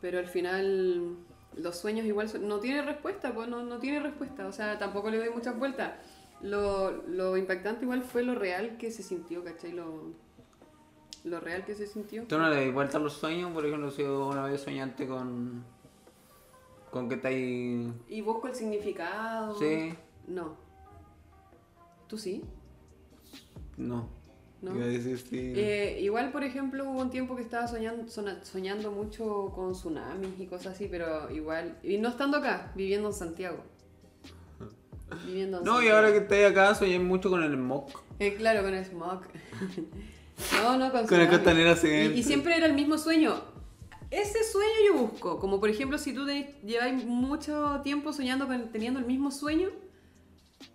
pero 0.00 0.20
al 0.20 0.28
final 0.28 1.16
los 1.56 1.76
sueños 1.76 2.06
igual 2.06 2.28
son- 2.28 2.46
no 2.48 2.60
tiene 2.60 2.82
respuesta, 2.82 3.32
pues 3.34 3.48
no, 3.48 3.62
no 3.64 3.78
tiene 3.78 4.00
respuesta, 4.00 4.46
o 4.46 4.52
sea, 4.52 4.78
tampoco 4.78 5.10
le 5.10 5.18
doy 5.18 5.30
muchas 5.30 5.58
vueltas. 5.58 5.92
Lo, 6.42 6.90
lo 7.08 7.36
impactante 7.36 7.84
igual 7.84 8.02
fue 8.02 8.22
lo 8.22 8.34
real 8.34 8.76
que 8.78 8.90
se 8.90 9.02
sintió, 9.02 9.44
¿cachai? 9.44 9.72
Lo, 9.72 10.04
lo 11.24 11.40
real 11.40 11.64
que 11.64 11.74
se 11.74 11.86
sintió. 11.86 12.24
¿Tú 12.24 12.38
no 12.38 12.48
le 12.48 12.64
das 12.64 12.74
vuelta 12.74 12.96
a 12.96 13.00
los 13.00 13.12
sueños? 13.14 13.52
Por 13.52 13.66
ejemplo, 13.66 13.90
si 13.90 14.02
una 14.02 14.44
vez 14.44 14.60
soñante 14.62 15.06
con. 15.06 15.62
con 16.90 17.08
que 17.10 17.16
estáis. 17.16 17.88
¿Y 18.08 18.20
busco 18.22 18.46
el 18.48 18.54
significado? 18.54 19.58
Sí. 19.58 19.92
No. 20.28 20.56
¿Tú 22.08 22.16
sí? 22.16 22.42
No. 23.76 24.08
¿No? 24.62 24.72
Sí. 24.74 25.52
Eh, 25.56 25.98
igual, 26.02 26.32
por 26.32 26.44
ejemplo, 26.44 26.84
hubo 26.90 27.00
un 27.00 27.10
tiempo 27.10 27.34
que 27.34 27.42
estaba 27.42 27.66
soñando, 27.66 28.04
soñando 28.42 28.90
mucho 28.92 29.52
con 29.54 29.72
tsunamis 29.72 30.38
y 30.38 30.46
cosas 30.46 30.74
así, 30.74 30.86
pero 30.90 31.30
igual, 31.30 31.78
y 31.82 31.96
no 31.98 32.08
estando 32.10 32.36
acá, 32.36 32.70
viviendo 32.76 33.08
en 33.08 33.14
Santiago. 33.14 33.64
Viviendo 35.26 35.58
en 35.58 35.64
no, 35.64 35.72
y 35.82 35.86
Santiago. 35.86 35.96
ahora 35.96 36.12
que 36.12 36.18
estáis 36.18 36.46
acá, 36.46 36.74
soñé 36.74 36.98
mucho 36.98 37.30
con 37.30 37.42
el 37.42 37.54
smog. 37.54 37.86
Eh, 38.18 38.34
claro, 38.34 38.62
con 38.62 38.74
el 38.74 38.84
smog. 38.84 39.22
no, 40.62 40.76
no, 40.76 40.92
con, 40.92 41.06
Con 41.06 41.20
el 41.20 41.28
tsunami. 41.28 41.28
costanera 41.28 41.76
y, 41.82 42.18
y 42.18 42.22
siempre 42.22 42.56
era 42.56 42.66
el 42.66 42.74
mismo 42.74 42.98
sueño. 42.98 43.42
Ese 44.10 44.42
sueño 44.44 44.74
yo 44.88 44.94
busco, 44.98 45.38
como 45.38 45.60
por 45.60 45.70
ejemplo 45.70 45.96
si 45.96 46.12
tú 46.12 46.26
lleváis 46.64 47.04
mucho 47.04 47.80
tiempo 47.84 48.12
soñando 48.12 48.46
con 48.48 48.70
teniendo 48.72 48.98
el 48.98 49.06
mismo 49.06 49.30
sueño, 49.30 49.68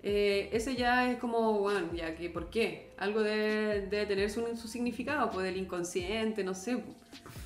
eh, 0.04 0.50
ese 0.54 0.76
ya 0.76 1.12
es 1.12 1.18
como, 1.20 1.60
bueno, 1.60 1.88
ya 1.94 2.16
que, 2.16 2.30
¿por 2.30 2.50
qué? 2.50 2.92
Algo 2.98 3.22
debe, 3.24 3.82
debe 3.88 4.06
tener 4.06 4.30
su, 4.30 4.46
su 4.56 4.68
significado, 4.68 5.32
pues 5.32 5.46
del 5.46 5.58
inconsciente, 5.58 6.44
no 6.44 6.54
sé. 6.54 6.78
pues. 6.78 6.96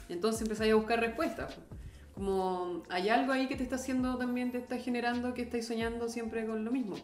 Entonces 0.09 0.41
empezáis 0.41 0.71
a 0.73 0.75
buscar 0.75 0.99
respuestas. 0.99 1.53
pues. 1.53 1.67
Como 2.13 2.83
hay 2.89 3.07
algo 3.09 3.31
ahí 3.31 3.47
que 3.47 3.55
te 3.55 3.63
está 3.63 3.75
haciendo 3.77 4.17
también, 4.17 4.51
te 4.51 4.57
está 4.57 4.77
generando 4.77 5.33
que 5.33 5.43
estáis 5.43 5.65
soñando 5.67 6.09
siempre 6.09 6.45
con 6.45 6.65
lo 6.65 6.71
mismo. 6.71 6.95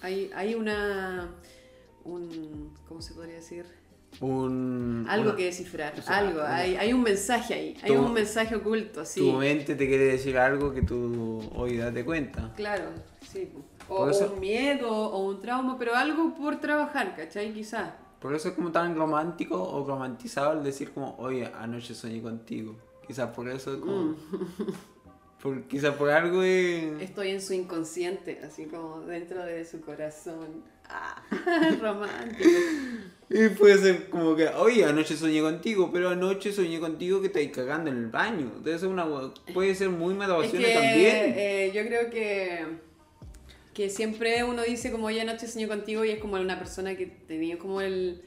Hay, 0.00 0.30
hay 0.34 0.54
una, 0.54 1.28
un, 2.04 2.72
¿cómo 2.88 3.02
se 3.02 3.14
podría 3.14 3.34
decir? 3.36 3.64
Un. 4.20 5.06
Algo 5.08 5.28
una- 5.30 5.36
que 5.36 5.44
descifrar, 5.46 5.94
o 5.98 6.02
sea, 6.02 6.18
algo, 6.18 6.40
una- 6.40 6.56
hay, 6.56 6.76
hay 6.76 6.92
un 6.92 7.02
mensaje 7.02 7.54
ahí, 7.54 7.76
hay 7.82 7.92
Tu- 7.94 8.02
un 8.02 8.12
mensaje 8.12 8.54
oculto, 8.56 9.00
así. 9.02 9.20
Tu 9.20 9.32
mente 9.32 9.74
te 9.74 9.86
quiere 9.88 10.04
decir 10.04 10.36
algo 10.38 10.72
que 10.74 10.82
tú 10.82 11.40
hoy 11.54 11.76
date 11.76 12.04
cuenta. 12.04 12.52
Claro, 12.56 12.84
sí. 13.30 13.50
O, 13.88 14.04
un 14.06 14.40
miedo, 14.40 14.90
o 14.90 15.26
un 15.26 15.40
trauma, 15.40 15.76
pero 15.78 15.94
algo 15.94 16.34
por 16.34 16.60
trabajar, 16.60 17.14
¿cachai? 17.16 17.52
Quizás. 17.52 17.92
Por 18.20 18.34
eso 18.34 18.48
es 18.48 18.54
como 18.54 18.70
tan 18.70 18.96
romántico 18.96 19.60
o 19.62 19.84
romantizado 19.86 20.52
el 20.52 20.62
decir 20.62 20.92
como, 20.92 21.16
oye, 21.18 21.50
anoche 21.58 21.94
soñé 21.94 22.22
contigo. 22.22 22.76
Quizás 23.06 23.30
por 23.34 23.48
eso 23.48 23.74
es 23.74 23.80
como... 23.80 23.96
Mm. 23.96 24.16
Por, 25.42 25.64
quizás 25.64 25.96
por 25.96 26.08
algo 26.08 26.40
de... 26.42 27.02
Estoy 27.02 27.30
en 27.30 27.42
su 27.42 27.52
inconsciente, 27.52 28.40
así 28.46 28.66
como 28.66 29.00
dentro 29.00 29.44
de 29.44 29.64
su 29.64 29.80
corazón. 29.80 30.62
Ah, 30.88 31.20
romántico. 31.80 32.48
Y 33.28 33.48
puede 33.48 33.78
ser 33.78 34.08
como 34.08 34.36
que, 34.36 34.46
oye, 34.46 34.84
anoche 34.84 35.16
soñé 35.16 35.40
contigo, 35.40 35.90
pero 35.92 36.10
anoche 36.10 36.52
soñé 36.52 36.78
contigo 36.78 37.20
que 37.20 37.26
estáis 37.26 37.50
cagando 37.50 37.90
en 37.90 37.96
el 37.96 38.06
baño. 38.06 38.52
Ser 38.64 38.86
una... 38.86 39.04
Puede 39.52 39.74
ser 39.74 39.88
muy 39.88 40.12
Es 40.12 40.18
motivaciones 40.20 40.68
que 40.68 40.74
también. 40.74 41.34
eh, 41.36 41.72
yo 41.74 41.86
creo 41.88 42.08
que, 42.08 42.64
que 43.74 43.88
siempre 43.90 44.44
uno 44.44 44.62
dice 44.62 44.90
como 44.92 45.10
ya 45.10 45.22
anoche 45.22 45.46
soñé 45.48 45.66
contigo 45.68 46.04
y 46.04 46.10
es 46.10 46.20
como 46.20 46.36
una 46.36 46.58
persona 46.58 46.94
que 46.96 47.06
tenía 47.06 47.58
como 47.58 47.80
el... 47.80 48.22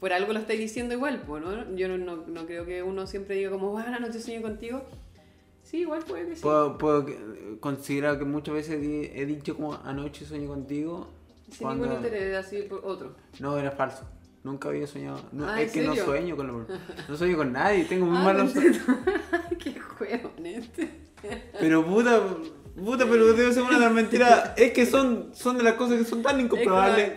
Por 0.00 0.12
algo 0.12 0.32
lo 0.32 0.38
estáis 0.38 0.60
diciendo 0.60 0.94
igual, 0.94 1.22
pues, 1.26 1.42
¿no? 1.42 1.74
Yo 1.74 1.88
no, 1.88 1.98
no, 1.98 2.24
no 2.28 2.46
creo 2.46 2.64
que 2.64 2.82
uno 2.84 3.06
siempre 3.06 3.34
diga 3.34 3.50
como, 3.50 3.70
bueno, 3.72 3.94
anoche 3.96 4.20
soñé 4.20 4.40
contigo. 4.40 4.82
Sí, 5.64 5.78
igual 5.78 6.04
puede 6.04 6.28
que 6.28 6.36
sí. 6.36 6.42
Puedo, 6.42 6.78
puedo 6.78 7.04
considerar 7.60 8.18
que 8.18 8.24
muchas 8.24 8.54
veces 8.54 8.76
he 9.14 9.26
dicho 9.26 9.56
como 9.56 9.74
anoche 9.84 10.24
soñé 10.24 10.46
contigo. 10.46 11.08
Sin 11.50 11.66
cuando- 11.66 11.86
ningún 11.86 12.04
interés, 12.04 12.36
así 12.36 12.62
por 12.62 12.80
otro. 12.84 13.16
No, 13.40 13.58
era 13.58 13.70
falso. 13.72 14.04
Nunca 14.44 14.68
había 14.68 14.86
soñado. 14.86 15.20
No, 15.32 15.48
Ah, 15.48 15.60
es 15.60 15.74
¿en 15.76 15.82
que 15.82 15.86
no 15.88 15.96
sueño 15.96 16.36
con 16.36 16.46
la 16.46 16.78
No 17.08 17.16
sueño 17.16 17.36
con 17.36 17.52
nadie. 17.52 17.84
Tengo 17.86 18.06
muy 18.06 18.18
Ah, 18.18 18.22
malos 18.22 18.54
pensé- 18.54 18.80
Qué 19.58 19.80
juego, 19.80 20.30
este. 20.44 20.88
Pero 21.58 21.84
puta, 21.84 22.22
puta, 22.84 23.06
pero 23.08 23.32
debe 23.32 23.52
ser 23.52 23.62
una 23.62 23.74
de 23.78 23.84
las 23.84 23.92
mentiras. 23.92 24.52
Es 24.56 24.72
que 24.72 24.86
son, 24.86 25.30
son 25.34 25.56
de 25.58 25.62
las 25.64 25.74
cosas 25.74 25.98
que 25.98 26.04
son 26.04 26.22
tan 26.22 26.40
incomprobables. 26.40 27.12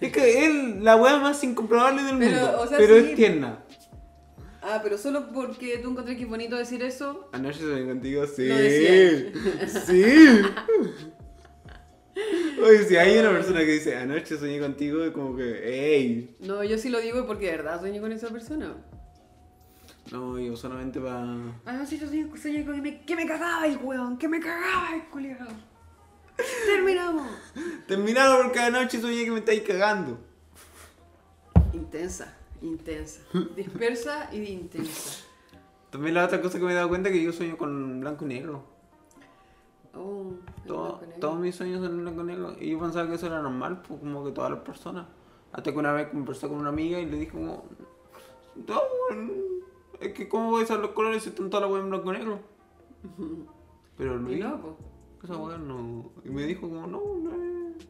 Es 0.00 0.12
que 0.12 0.44
es 0.44 0.76
la 0.82 0.96
weá 0.96 1.18
más 1.18 1.42
incomprobable 1.42 2.02
del 2.02 2.18
Pero, 2.18 2.40
mundo. 2.40 2.60
o 2.60 2.66
sea, 2.66 2.78
pero 2.78 3.00
sí. 3.00 3.06
es 3.10 3.14
tierna. 3.16 3.64
Ah, 4.62 4.80
pero 4.82 4.98
solo 4.98 5.32
porque 5.32 5.78
tú 5.78 5.90
encontré 5.90 6.16
que 6.16 6.24
es 6.24 6.28
bonito 6.28 6.56
decir 6.56 6.82
eso. 6.82 7.28
Anoche 7.32 7.60
soñé 7.60 7.86
contigo, 7.86 8.26
sí. 8.26 8.48
Sí. 9.86 10.42
Oye, 12.62 12.84
si 12.84 12.96
hay 12.96 13.18
una 13.18 13.30
persona 13.30 13.60
que 13.60 13.72
dice 13.72 13.94
anoche 13.96 14.38
soñé 14.38 14.58
contigo, 14.58 15.04
es 15.04 15.12
como 15.12 15.36
que, 15.36 15.94
ey. 15.96 16.36
No, 16.40 16.64
yo 16.64 16.78
sí 16.78 16.88
lo 16.88 17.00
digo 17.00 17.26
porque 17.26 17.46
de 17.46 17.58
verdad 17.58 17.80
soñé 17.80 18.00
con 18.00 18.10
esa 18.12 18.28
persona. 18.28 18.74
No, 20.12 20.38
yo 20.38 20.56
solamente 20.56 21.00
para. 21.00 21.26
Sí, 21.86 21.98
yo 21.98 22.06
soñé, 22.06 22.30
soñé 22.40 22.64
con 22.64 22.74
que 22.76 22.82
me, 22.82 23.04
que 23.04 23.16
me 23.16 23.26
cagaba 23.26 23.66
el 23.66 23.76
weón, 23.78 24.16
que 24.18 24.28
me 24.28 24.38
cagaba 24.40 24.94
el 24.94 25.04
culiado. 25.06 25.46
Terminamos. 26.66 27.26
Terminado 27.88 28.42
porque 28.42 28.60
anoche 28.60 29.00
soñé 29.00 29.24
que 29.24 29.30
me 29.32 29.38
estáis 29.38 29.62
cagando. 29.62 30.18
Intensa, 31.72 32.34
intensa. 32.62 33.20
Dispersa 33.56 34.28
y 34.32 34.42
intensa. 34.44 35.24
También 35.90 36.14
la 36.14 36.24
otra 36.26 36.40
cosa 36.40 36.58
que 36.58 36.64
me 36.64 36.72
he 36.72 36.74
dado 36.74 36.88
cuenta 36.88 37.08
es 37.08 37.14
que 37.14 37.22
yo 37.22 37.32
sueño 37.32 37.56
con 37.56 38.00
blanco 38.00 38.24
y 38.24 38.28
negro. 38.28 38.64
Oh, 39.94 40.32
Todo- 40.66 40.82
blanco 40.98 41.04
y 41.04 41.06
negro. 41.06 41.20
todos 41.20 41.38
mis 41.40 41.54
sueños 41.56 41.80
son 41.82 41.92
en 41.92 42.02
blanco 42.02 42.20
y 42.20 42.24
negro. 42.24 42.56
Y 42.60 42.70
yo 42.70 42.78
pensaba 42.78 43.08
que 43.08 43.14
eso 43.14 43.26
era 43.26 43.40
normal, 43.42 43.82
pues 43.82 43.98
como 44.00 44.24
que 44.24 44.32
todas 44.32 44.50
las 44.50 44.60
personas. 44.60 45.06
Hasta 45.52 45.72
que 45.72 45.78
una 45.78 45.92
vez 45.92 46.08
conversé 46.08 46.48
con 46.48 46.58
una 46.58 46.68
amiga 46.68 47.00
y 47.00 47.06
le 47.06 47.16
dije 47.18 47.32
como... 47.32 47.64
No, 48.66 48.80
es 50.00 50.12
que 50.12 50.28
cómo 50.28 50.50
voy 50.50 50.62
a 50.62 50.64
usar 50.64 50.78
los 50.80 50.90
colores 50.90 51.22
si 51.22 51.30
están 51.30 51.50
todas 51.50 51.62
las 51.62 51.72
weas 51.72 51.84
en 51.84 51.90
blanco 51.90 52.12
y 52.12 52.18
negro. 52.18 52.40
Pero 53.96 54.16
Luis, 54.16 54.40
no, 54.40 54.60
pues. 54.60 54.74
esa 55.24 55.36
wea 55.36 55.56
no... 55.56 56.10
Y 56.24 56.28
me 56.28 56.46
dijo 56.46 56.62
como, 56.62 56.86
no, 56.86 57.00
no 57.22 57.30
es". 57.30 57.86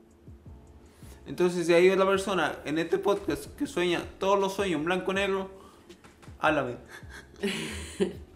Entonces 1.27 1.67
si 1.67 1.73
hay 1.73 1.91
otra 1.91 2.07
persona 2.07 2.59
en 2.65 2.79
este 2.79 2.99
podcast 2.99 3.47
que 3.57 3.67
sueña 3.67 4.05
todos 4.19 4.39
los 4.39 4.55
sueños 4.55 4.79
en 4.79 4.85
blanco 4.85 5.11
y 5.13 5.15
negro, 5.15 5.51
háblame. 6.39 6.77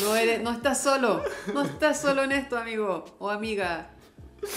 No, 0.00 0.14
eres, 0.14 0.40
no 0.42 0.52
estás 0.52 0.80
solo. 0.80 1.22
No 1.52 1.62
estás 1.62 2.00
solo 2.00 2.22
en 2.22 2.30
esto, 2.30 2.56
amigo 2.56 3.04
o 3.18 3.30
amiga. 3.30 3.90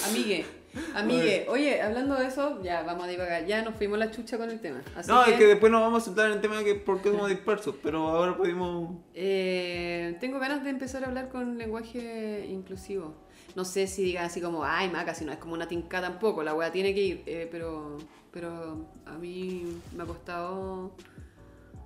Amigue. 0.07 0.45
Amigue. 0.95 1.45
Oye, 1.49 1.81
hablando 1.81 2.15
de 2.15 2.27
eso, 2.27 2.61
ya 2.61 2.83
vamos 2.83 3.05
a 3.05 3.07
divagar. 3.07 3.45
Ya 3.45 3.61
nos 3.63 3.75
fuimos 3.75 3.97
la 3.97 4.11
chucha 4.11 4.37
con 4.37 4.49
el 4.49 4.59
tema. 4.59 4.81
Así 4.95 5.09
no, 5.09 5.23
que, 5.23 5.31
es 5.31 5.37
que 5.37 5.45
después 5.47 5.71
nos 5.71 5.81
vamos 5.81 6.03
a 6.03 6.05
centrar 6.05 6.27
en 6.27 6.33
el 6.33 6.41
tema 6.41 6.57
de 6.57 6.65
que 6.65 6.75
por 6.75 7.01
qué 7.01 7.09
somos 7.11 7.29
dispersos, 7.29 7.75
pero 7.81 8.07
ahora 8.07 8.35
podemos... 8.37 8.97
eh, 9.13 10.17
tengo 10.19 10.39
ganas 10.39 10.63
de 10.63 10.69
empezar 10.69 11.03
a 11.03 11.07
hablar 11.07 11.29
con 11.29 11.57
lenguaje 11.57 12.45
inclusivo. 12.49 13.15
No 13.55 13.63
sé 13.63 13.87
si 13.87 14.03
diga 14.03 14.25
así 14.25 14.41
como, 14.41 14.65
ay, 14.65 14.89
maca, 14.89 15.13
si 15.15 15.23
no 15.23 15.31
es 15.31 15.37
como 15.37 15.53
una 15.53 15.67
tinca 15.67 16.01
tampoco, 16.01 16.43
la 16.43 16.53
wea 16.53 16.71
tiene 16.71 16.93
que 16.93 17.01
ir. 17.01 17.23
eh, 17.25 17.47
pero, 17.49 17.97
pero 18.31 18.85
a 19.05 19.13
mí 19.17 19.79
me 19.95 20.03
ha 20.03 20.05
costado 20.05 20.91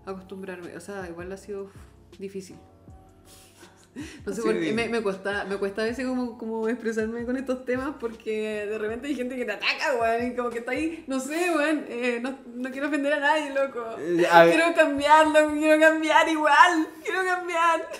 acostumbrarme. 0.05 0.75
O 0.75 0.79
sea, 0.79 1.07
igual 1.07 1.31
ha 1.31 1.37
sido 1.37 1.69
difícil. 2.17 2.55
No 4.25 4.33
sé 4.33 4.41
Sí. 4.41 4.47
por 4.47 4.59
qué 4.59 4.71
me, 4.71 4.87
me 4.87 5.01
cuesta, 5.01 5.45
me 5.45 5.57
cuesta 5.57 5.81
a 5.81 5.85
veces 5.85 6.05
como, 6.05 6.37
como 6.37 6.69
expresarme 6.69 7.25
con 7.25 7.35
estos 7.37 7.65
temas 7.65 7.95
porque 7.99 8.65
de 8.67 8.77
repente 8.77 9.07
hay 9.07 9.15
gente 9.15 9.35
que 9.35 9.45
te 9.45 9.51
ataca, 9.51 9.95
weón, 9.99 10.27
y 10.31 10.35
como 10.35 10.49
que 10.51 10.59
está 10.59 10.71
ahí, 10.71 11.03
no 11.07 11.19
sé, 11.19 11.51
weón, 11.55 11.85
eh, 11.89 12.19
no, 12.21 12.37
no 12.55 12.71
quiero 12.71 12.87
ofender 12.87 13.13
a 13.13 13.19
nadie, 13.19 13.49
loco. 13.49 13.83
Eh, 13.99 14.25
a. 14.31 14.45
Quiero 14.45 14.73
cambiarlo, 14.75 15.51
quiero 15.53 15.79
cambiar 15.81 16.29
igual, 16.29 16.87
quiero 17.03 17.23
cambiar. 17.25 17.89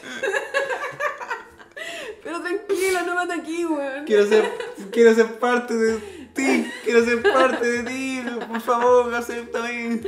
Pero 2.24 2.42
tranquilo, 2.42 3.00
no 3.06 3.16
mate 3.16 3.34
aquí, 3.34 3.66
weón. 3.66 4.06
Quiero 4.06 4.28
ser, 4.28 4.50
quiero 4.92 5.14
ser 5.16 5.40
parte 5.40 5.74
de 5.76 5.98
ti, 6.34 6.70
Quiero 6.84 7.04
ser 7.04 7.22
parte 7.24 7.66
de 7.68 7.84
ti, 7.84 8.22
por 8.48 8.62
favor, 8.62 9.14
acéptame. 9.14 10.02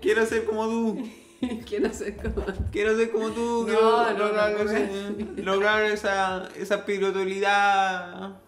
Quiero 0.00 0.24
ser 0.26 0.44
como 0.44 0.66
tú. 0.66 1.08
Quiero 1.68 1.92
ser 1.92 2.16
como... 2.16 2.44
Quiero 2.72 2.96
ser 2.96 3.10
como 3.10 3.30
tú, 3.30 3.64
quiero 3.66 3.80
no, 3.82 4.18
lograr, 4.18 4.52
no, 4.52 4.64
no, 4.64 4.70
ese- 4.70 5.42
lograr 5.42 5.84
esa, 5.84 6.48
esa 6.56 6.74
espiritualidad. 6.76 8.40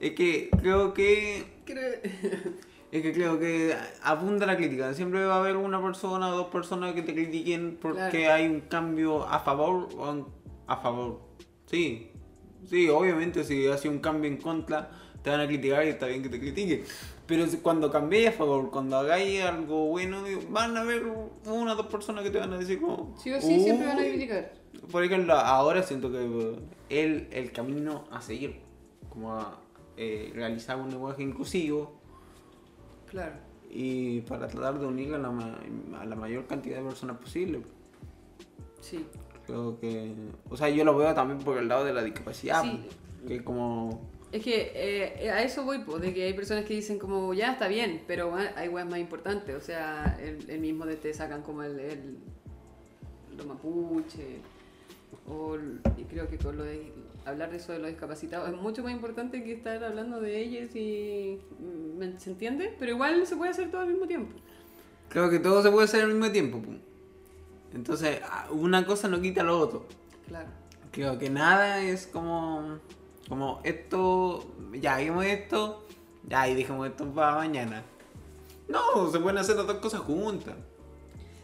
Es 0.00 0.12
que 0.12 0.50
creo 0.60 0.92
que 0.92 1.44
Creo- 1.64 2.00
es 2.92 3.02
que 3.02 3.12
creo 3.12 3.38
que 3.38 3.76
apunta 4.02 4.44
a 4.44 4.48
la 4.48 4.56
crítica. 4.56 4.92
Siempre 4.94 5.24
va 5.24 5.36
a 5.36 5.38
haber 5.38 5.56
una 5.56 5.80
persona 5.82 6.28
o 6.28 6.36
dos 6.36 6.46
personas 6.48 6.94
que 6.94 7.02
te 7.02 7.14
critiquen 7.14 7.78
porque 7.80 8.10
Claro. 8.22 8.34
hay 8.34 8.46
un 8.46 8.60
cambio 8.62 9.26
a 9.26 9.40
favor 9.40 9.88
o 9.96 10.26
a 10.66 10.76
favor. 10.78 11.20
Sí, 11.66 12.10
sí, 12.68 12.88
obviamente 12.88 13.44
si 13.44 13.66
hace 13.66 13.88
un 13.88 13.98
cambio 13.98 14.30
en 14.30 14.36
contra 14.38 14.90
te 15.22 15.30
van 15.30 15.40
a 15.40 15.46
criticar 15.46 15.84
y 15.84 15.88
está 15.88 16.06
bien 16.06 16.22
que 16.22 16.28
te 16.28 16.38
critiquen. 16.38 16.84
Pero 17.26 17.44
cuando 17.62 17.90
cambiéis 17.90 18.28
a 18.28 18.32
favor, 18.32 18.70
cuando 18.70 18.96
hagáis 18.98 19.42
algo 19.42 19.86
bueno, 19.86 20.22
van 20.50 20.76
a 20.76 20.82
haber 20.82 21.02
una 21.46 21.72
o 21.72 21.76
dos 21.76 21.86
personas 21.86 22.22
que 22.22 22.30
te 22.30 22.38
van 22.38 22.52
a 22.52 22.58
decir 22.58 22.80
como... 22.80 23.16
Sí 23.18 23.32
o 23.32 23.40
sí, 23.40 23.60
siempre 23.60 23.86
van 23.88 23.98
a 23.98 24.02
criticar. 24.02 24.52
Por 24.92 25.02
ejemplo, 25.02 25.34
ahora 25.34 25.82
siento 25.82 26.12
que 26.12 26.56
el, 26.90 27.28
el 27.32 27.50
camino 27.50 28.04
a 28.12 28.20
seguir, 28.20 28.60
como 29.08 29.32
a 29.34 29.58
eh, 29.96 30.30
realizar 30.34 30.76
un 30.78 30.90
lenguaje 30.90 31.22
inclusivo, 31.24 31.96
Claro. 33.10 33.34
y 33.70 34.20
para 34.20 34.46
tratar 34.46 34.78
de 34.78 34.86
unir 34.86 35.12
a 35.14 35.18
la, 35.18 35.30
ma- 35.30 35.58
a 36.00 36.04
la 36.04 36.14
mayor 36.14 36.46
cantidad 36.46 36.76
de 36.78 36.84
personas 36.84 37.16
posible. 37.18 37.62
Sí. 38.80 39.04
Creo 39.46 39.78
que. 39.80 40.12
O 40.50 40.56
sea, 40.56 40.68
yo 40.68 40.84
lo 40.84 40.96
veo 40.96 41.14
también 41.14 41.38
por 41.40 41.58
el 41.58 41.68
lado 41.68 41.84
de 41.84 41.92
la 41.94 42.02
discapacidad. 42.02 42.62
Sí. 42.62 42.86
Que 43.26 43.42
como. 43.44 44.08
Es 44.32 44.42
que 44.42 44.72
eh, 44.74 45.30
a 45.30 45.42
eso 45.42 45.64
voy, 45.64 45.78
pues, 45.78 46.02
de 46.02 46.12
que 46.12 46.24
hay 46.24 46.34
personas 46.34 46.64
que 46.64 46.74
dicen 46.74 46.98
como, 46.98 47.32
ya 47.32 47.52
está 47.52 47.68
bien, 47.68 48.02
pero 48.06 48.34
hay 48.56 48.68
weas 48.68 48.86
más 48.88 48.98
importantes. 48.98 49.54
O 49.54 49.60
sea, 49.60 50.18
el, 50.20 50.50
el 50.50 50.60
mismo 50.60 50.84
de 50.84 50.96
te 50.96 51.14
sacan 51.14 51.42
como 51.42 51.62
el, 51.62 51.78
el 51.78 52.16
lo 53.38 53.44
mapuche. 53.46 54.40
O 55.28 55.56
y 55.96 56.04
creo 56.04 56.28
que 56.28 56.38
con 56.38 56.56
lo 56.56 56.64
de 56.64 56.92
hablar 57.24 57.50
de 57.50 57.56
eso 57.56 57.72
de 57.72 57.78
los 57.78 57.88
discapacitados 57.88 58.48
es 58.48 58.56
mucho 58.60 58.82
más 58.82 58.92
importante 58.92 59.42
que 59.42 59.52
estar 59.52 59.82
hablando 59.82 60.20
de 60.20 60.40
ellos 60.40 60.74
y 60.76 61.38
mm, 61.58 61.98
¿me- 61.98 62.20
¿se 62.20 62.30
entiende? 62.30 62.74
Pero 62.78 62.92
igual 62.92 63.26
se 63.26 63.36
puede 63.36 63.50
hacer 63.50 63.70
todo 63.70 63.80
al 63.82 63.88
mismo 63.88 64.06
tiempo. 64.06 64.36
Creo 65.08 65.30
que 65.30 65.38
todo 65.38 65.62
se 65.62 65.70
puede 65.70 65.84
hacer 65.84 66.02
al 66.04 66.12
mismo 66.14 66.30
tiempo. 66.30 66.60
Entonces, 67.76 68.20
ah, 68.24 68.46
una 68.50 68.86
cosa 68.86 69.06
no 69.06 69.20
quita 69.20 69.42
lo 69.42 69.58
otro. 69.58 69.86
Claro. 70.26 70.48
Creo 70.92 71.18
que 71.18 71.28
nada 71.28 71.82
es 71.82 72.06
como. 72.06 72.78
Como 73.28 73.60
esto. 73.64 74.50
Ya 74.72 74.96
hagamos 74.96 75.26
esto. 75.26 75.86
Ya, 76.26 76.48
y 76.48 76.54
dejemos 76.54 76.88
esto 76.88 77.04
para 77.12 77.36
mañana. 77.36 77.82
No, 78.66 79.10
se 79.12 79.20
pueden 79.20 79.38
hacer 79.38 79.56
las 79.56 79.66
dos 79.66 79.76
cosas 79.76 80.00
juntas. 80.00 80.54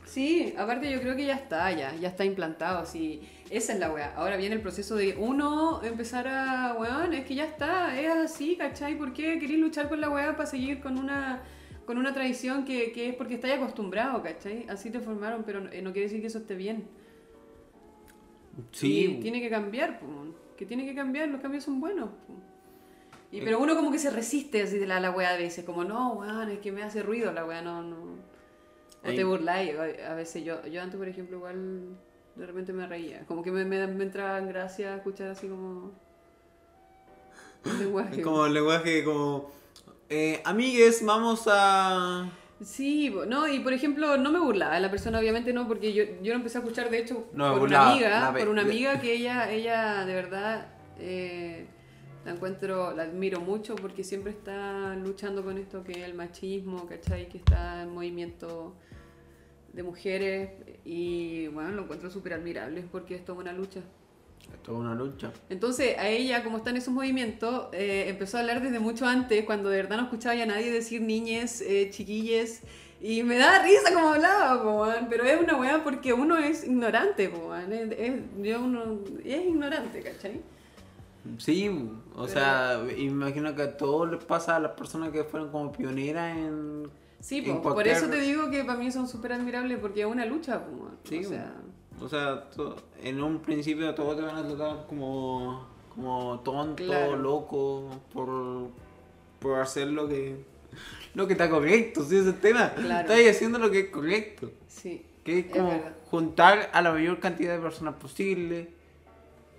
Sí, 0.07 0.55
aparte 0.59 0.91
yo 0.91 1.01
creo 1.01 1.15
que 1.15 1.25
ya 1.25 1.35
está, 1.35 1.71
ya, 1.71 1.95
ya 1.95 2.09
está 2.09 2.25
implantado, 2.25 2.81
así. 2.81 3.23
Esa 3.51 3.75
es 3.75 3.79
la 3.79 3.93
weá. 3.93 4.15
Ahora 4.17 4.37
viene 4.37 4.57
el 4.57 4.61
proceso 4.61 4.97
de 4.97 5.15
uno 5.19 5.83
empezar 5.85 6.27
a, 6.29 6.75
weón, 6.79 7.12
es 7.15 7.27
que 7.27 7.35
ya 7.35 7.45
está, 7.45 7.99
es 7.99 8.11
así, 8.11 8.57
¿cachai? 8.57 8.97
¿Por 8.97 9.12
qué 9.12 9.39
querés 9.39 9.59
luchar 9.59 9.89
con 9.89 10.01
la 10.01 10.09
weá 10.09 10.37
para 10.37 10.49
seguir 10.49 10.81
con 10.81 10.99
una, 10.99 11.43
con 11.87 11.99
una 11.99 12.12
tradición 12.15 12.65
que, 12.65 12.93
que 12.93 13.09
es 13.11 13.15
porque 13.15 13.35
estáis 13.35 13.55
acostumbrado, 13.55 14.23
¿cachai? 14.23 14.67
Así 14.69 14.91
te 14.91 15.01
formaron, 15.01 15.43
pero 15.45 15.61
no, 15.61 15.71
eh, 15.71 15.83
no 15.83 15.93
quiere 15.93 16.07
decir 16.09 16.21
que 16.21 16.29
eso 16.29 16.39
esté 16.39 16.55
bien. 16.55 16.85
Sí. 18.73 19.07
Y 19.07 19.21
tiene 19.21 19.40
que 19.40 19.49
cambiar, 19.51 19.99
po, 19.99 20.07
que 20.57 20.66
tiene 20.66 20.85
que 20.85 20.95
cambiar, 20.95 21.29
los 21.29 21.40
cambios 21.40 21.64
son 21.64 21.81
buenos. 21.81 22.11
po. 22.11 22.35
Y, 23.31 23.40
pero 23.40 23.59
uno 23.61 23.75
como 23.75 23.90
que 23.90 23.99
se 23.99 24.11
resiste 24.11 24.61
así 24.62 24.79
de 24.79 24.87
la, 24.87 25.01
la 25.01 25.11
weá 25.11 25.31
a 25.31 25.37
veces, 25.38 25.64
como 25.64 25.85
no, 25.85 26.12
weón, 26.12 26.51
es 26.51 26.59
que 26.59 26.71
me 26.71 26.83
hace 26.83 27.03
ruido 27.03 27.33
la 27.33 27.47
weá, 27.47 27.62
no, 27.62 27.83
no. 27.83 27.97
O 27.97 29.09
Ahí- 29.09 29.16
te 29.16 29.25
burláis, 29.25 29.75
a 29.79 30.14
veces 30.14 30.45
yo, 30.45 30.64
yo 30.66 30.83
antes 30.83 30.97
por 30.99 31.09
ejemplo 31.09 31.38
igual 31.38 31.97
de 32.37 32.47
repente 32.47 32.73
me 32.73 32.87
reía, 32.87 33.25
como 33.27 33.42
que 33.42 33.51
me, 33.51 33.64
me, 33.64 33.87
me 33.87 34.05
entraba 34.05 34.38
en 34.38 34.49
gracia 34.49 34.97
escuchar 34.97 35.31
así 35.31 35.49
como... 35.49 35.92
el 37.64 37.79
lenguaje. 37.79 38.16
Es 38.16 38.23
como 38.23 38.45
el 38.47 38.53
lenguaje 38.55 39.03
como... 39.05 39.51
Eh, 40.14 40.42
amigues, 40.44 41.03
vamos 41.03 41.44
a... 41.46 42.31
Sí, 42.61 43.11
no, 43.29 43.48
y 43.48 43.61
por 43.61 43.72
ejemplo, 43.72 44.18
no 44.18 44.31
me 44.31 44.40
burlaba 44.40 44.79
la 44.79 44.90
persona, 44.90 45.18
obviamente 45.18 45.55
no, 45.55 45.66
porque 45.66 45.94
yo, 45.94 46.05
yo 46.22 46.35
lo 46.35 46.35
empecé 46.35 46.59
a 46.59 46.61
escuchar, 46.61 46.90
de 46.90 46.98
hecho, 46.98 47.29
No 47.33 47.53
por 47.53 47.61
burlaba, 47.61 47.85
una 47.87 47.92
amiga, 47.92 48.35
por 48.38 48.48
una 48.51 48.61
amiga 48.61 49.01
que 49.01 49.14
ella, 49.14 49.51
ella 49.51 50.05
de 50.05 50.14
verdad 50.14 50.66
eh, 50.98 51.66
la 52.27 52.33
encuentro, 52.33 52.94
la 52.94 53.05
admiro 53.05 53.40
mucho 53.40 53.75
porque 53.75 54.05
siempre 54.05 54.33
está 54.33 54.94
luchando 54.96 55.42
con 55.42 55.57
esto 55.57 55.83
que 55.83 55.92
es 55.92 56.05
el 56.05 56.12
machismo, 56.12 56.87
¿cachai? 56.87 57.31
Que 57.31 57.38
está 57.38 57.81
en 57.83 57.94
movimiento 57.94 58.77
de 59.72 59.83
mujeres 59.83 60.51
y 60.85 61.46
bueno, 61.46 61.70
lo 61.70 61.85
encuentro 61.85 62.11
súper 62.11 62.35
admirable 62.35 62.85
porque 62.92 63.14
es 63.14 63.25
toda 63.25 63.38
una 63.38 63.55
lucha. 63.55 63.81
Esto 64.52 64.72
es 64.72 64.78
una 64.78 64.94
lucha. 64.94 65.33
Entonces, 65.50 65.98
a 65.98 66.09
ella, 66.09 66.42
como 66.44 66.59
está 66.59 66.70
en 66.70 66.76
esos 66.76 66.94
movimientos, 66.94 67.66
eh, 67.72 68.07
empezó 68.09 68.37
a 68.37 68.40
hablar 68.40 68.62
desde 68.62 68.78
mucho 68.78 69.07
antes, 69.07 69.44
cuando 69.44 69.68
de 69.70 69.76
verdad 69.78 69.96
no 69.96 70.05
escuchaba 70.05 70.35
ya 70.35 70.44
a 70.44 70.46
nadie 70.46 70.70
decir 70.70 71.00
niñes, 71.02 71.61
eh, 71.62 71.88
chiquilles, 71.90 72.62
y 73.00 73.24
me 73.24 73.37
da 73.37 73.62
risa 73.64 73.92
como 73.92 74.11
hablaba, 74.11 74.62
po, 74.62 74.87
pero 75.11 75.24
es 75.24 75.40
una 75.40 75.57
weá 75.59 75.83
porque 75.83 76.12
uno 76.12 76.37
es 76.38 76.64
ignorante, 76.64 77.28
po, 77.28 77.55
es, 77.57 77.68
es- 77.98 78.20
yo 78.40 78.62
uno 78.62 79.00
es 79.24 79.44
ignorante, 79.46 80.00
¿cachai? 80.00 80.40
Sí, 81.38 81.68
o 81.68 82.26
Pero- 82.26 82.28
sea, 82.28 82.81
imagino 82.96 83.55
que 83.55 83.62
a 83.62 83.76
todos 83.76 84.11
les 84.11 84.22
pasa 84.24 84.57
a 84.57 84.61
las 84.61 84.72
personas 84.72 85.11
que 85.11 85.24
fueron 85.24 85.50
como 85.50 85.70
pioneras 85.72 86.37
en... 86.37 86.88
Sí, 87.20 87.42
po, 87.42 87.62
por 87.62 87.87
eso 87.87 88.09
te 88.09 88.20
digo 88.20 88.50
que 88.50 88.64
para 88.64 88.78
mí 88.78 88.90
son 88.90 89.09
súper 89.09 89.33
admirables 89.35 89.78
porque 89.78 90.00
es 90.00 90.07
una 90.07 90.24
lucha, 90.26 90.64
po, 90.64 90.88
Sí, 91.05 91.24
o 91.24 91.28
sea, 91.28 91.52
O 92.03 92.09
sea, 92.09 92.49
to- 92.51 92.77
en 93.03 93.23
un 93.23 93.41
principio 93.41 93.95
todos 93.95 94.17
te 94.17 94.23
van 94.23 94.37
a 94.37 94.47
tratar 94.47 94.87
como, 94.88 95.67
como 95.95 96.41
tonto, 96.41 96.83
Claro. 96.85 97.17
loco, 97.17 97.88
por, 98.12 98.69
por 99.38 99.61
hacer 99.61 99.88
lo 99.88 100.09
que, 100.09 100.37
lo 101.15 101.27
que 101.27 101.33
está 101.35 101.49
correcto, 101.49 102.03
¿sí? 102.03 102.17
Ese 102.17 102.29
es 102.31 102.35
el 102.35 102.41
tema. 102.41 102.73
Claro. 102.75 103.12
Estás 103.12 103.37
haciendo 103.37 103.59
lo 103.59 103.71
que 103.71 103.81
es 103.81 103.88
correcto. 103.91 104.51
sí, 104.67 105.05
Que 105.25 105.41
es 105.41 105.47
como 105.47 105.73
juntar 106.11 106.71
a 106.73 106.83
la 106.83 106.93
mayor 106.93 107.21
cantidad 107.21 107.55
de 107.55 107.61
personas 107.62 107.95
posible 107.95 108.71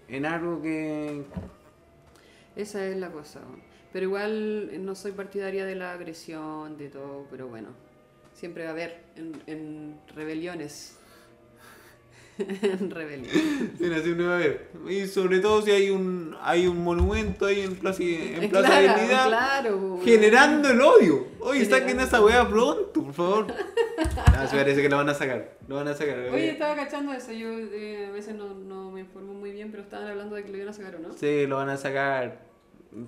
en 0.10 0.26
algo 0.26 0.62
que... 0.62 1.24
esa 2.56 2.86
es 2.86 2.98
la 2.98 3.10
cosa, 3.10 3.40
pero 3.94 4.06
igual 4.06 4.70
eh, 4.72 4.78
no 4.80 4.96
soy 4.96 5.14
partidaria 5.14 5.66
de 5.66 5.76
la 5.76 5.94
agresión, 5.94 6.78
de 6.78 6.90
todo, 6.90 7.26
pero 7.32 7.48
bueno, 7.48 7.70
siempre 8.34 8.64
va 8.64 8.70
a 8.70 8.74
haber 8.74 9.04
en, 9.16 9.42
en 9.48 10.00
rebeliones. 10.14 11.00
a 14.30 14.36
haber. 14.36 14.68
Y 14.90 15.08
sobre 15.08 15.40
todo 15.40 15.62
si 15.62 15.72
hay 15.72 15.90
un 15.90 16.36
hay 16.42 16.68
un 16.68 16.84
monumento 16.84 17.46
ahí 17.46 17.62
en 17.62 17.76
Plaza, 17.76 18.04
en 18.04 18.50
Plaza 18.50 18.68
claro, 18.68 18.94
Dignidad 18.94 19.28
claro, 19.28 20.00
generando 20.04 20.70
el 20.70 20.82
odio. 20.82 21.28
Oye, 21.40 21.66
saquen 21.66 22.00
esa 22.00 22.24
weá 22.24 22.48
pronto, 22.48 23.04
por 23.04 23.14
favor. 23.14 23.48
No, 24.34 24.48
se 24.50 24.58
parece 24.58 24.82
que 24.82 24.90
lo 24.90 24.98
van 24.98 25.10
a 25.10 25.14
sacar. 25.14 25.58
Lo 25.68 25.76
van 25.76 25.88
a 25.88 25.94
sacar. 25.94 26.18
Oye, 26.18 26.50
estaba 26.50 26.76
cachando 26.76 27.14
eso, 27.14 27.32
yo 27.32 27.50
eh, 27.50 28.08
a 28.08 28.12
veces 28.12 28.34
no, 28.34 28.56
no 28.56 28.90
me 28.90 29.02
informo 29.02 29.34
muy 29.34 29.52
bien, 29.52 29.70
pero 29.70 29.84
estaban 29.84 30.08
hablando 30.08 30.36
de 30.36 30.44
que 30.44 30.50
lo 30.50 30.58
iban 30.58 30.70
a 30.70 30.74
sacar 30.74 30.96
o 30.96 31.00
no. 31.00 31.14
Sí, 31.14 31.46
lo 31.46 31.58
van 31.58 31.70
a 31.70 31.78
sacar. 31.78 32.42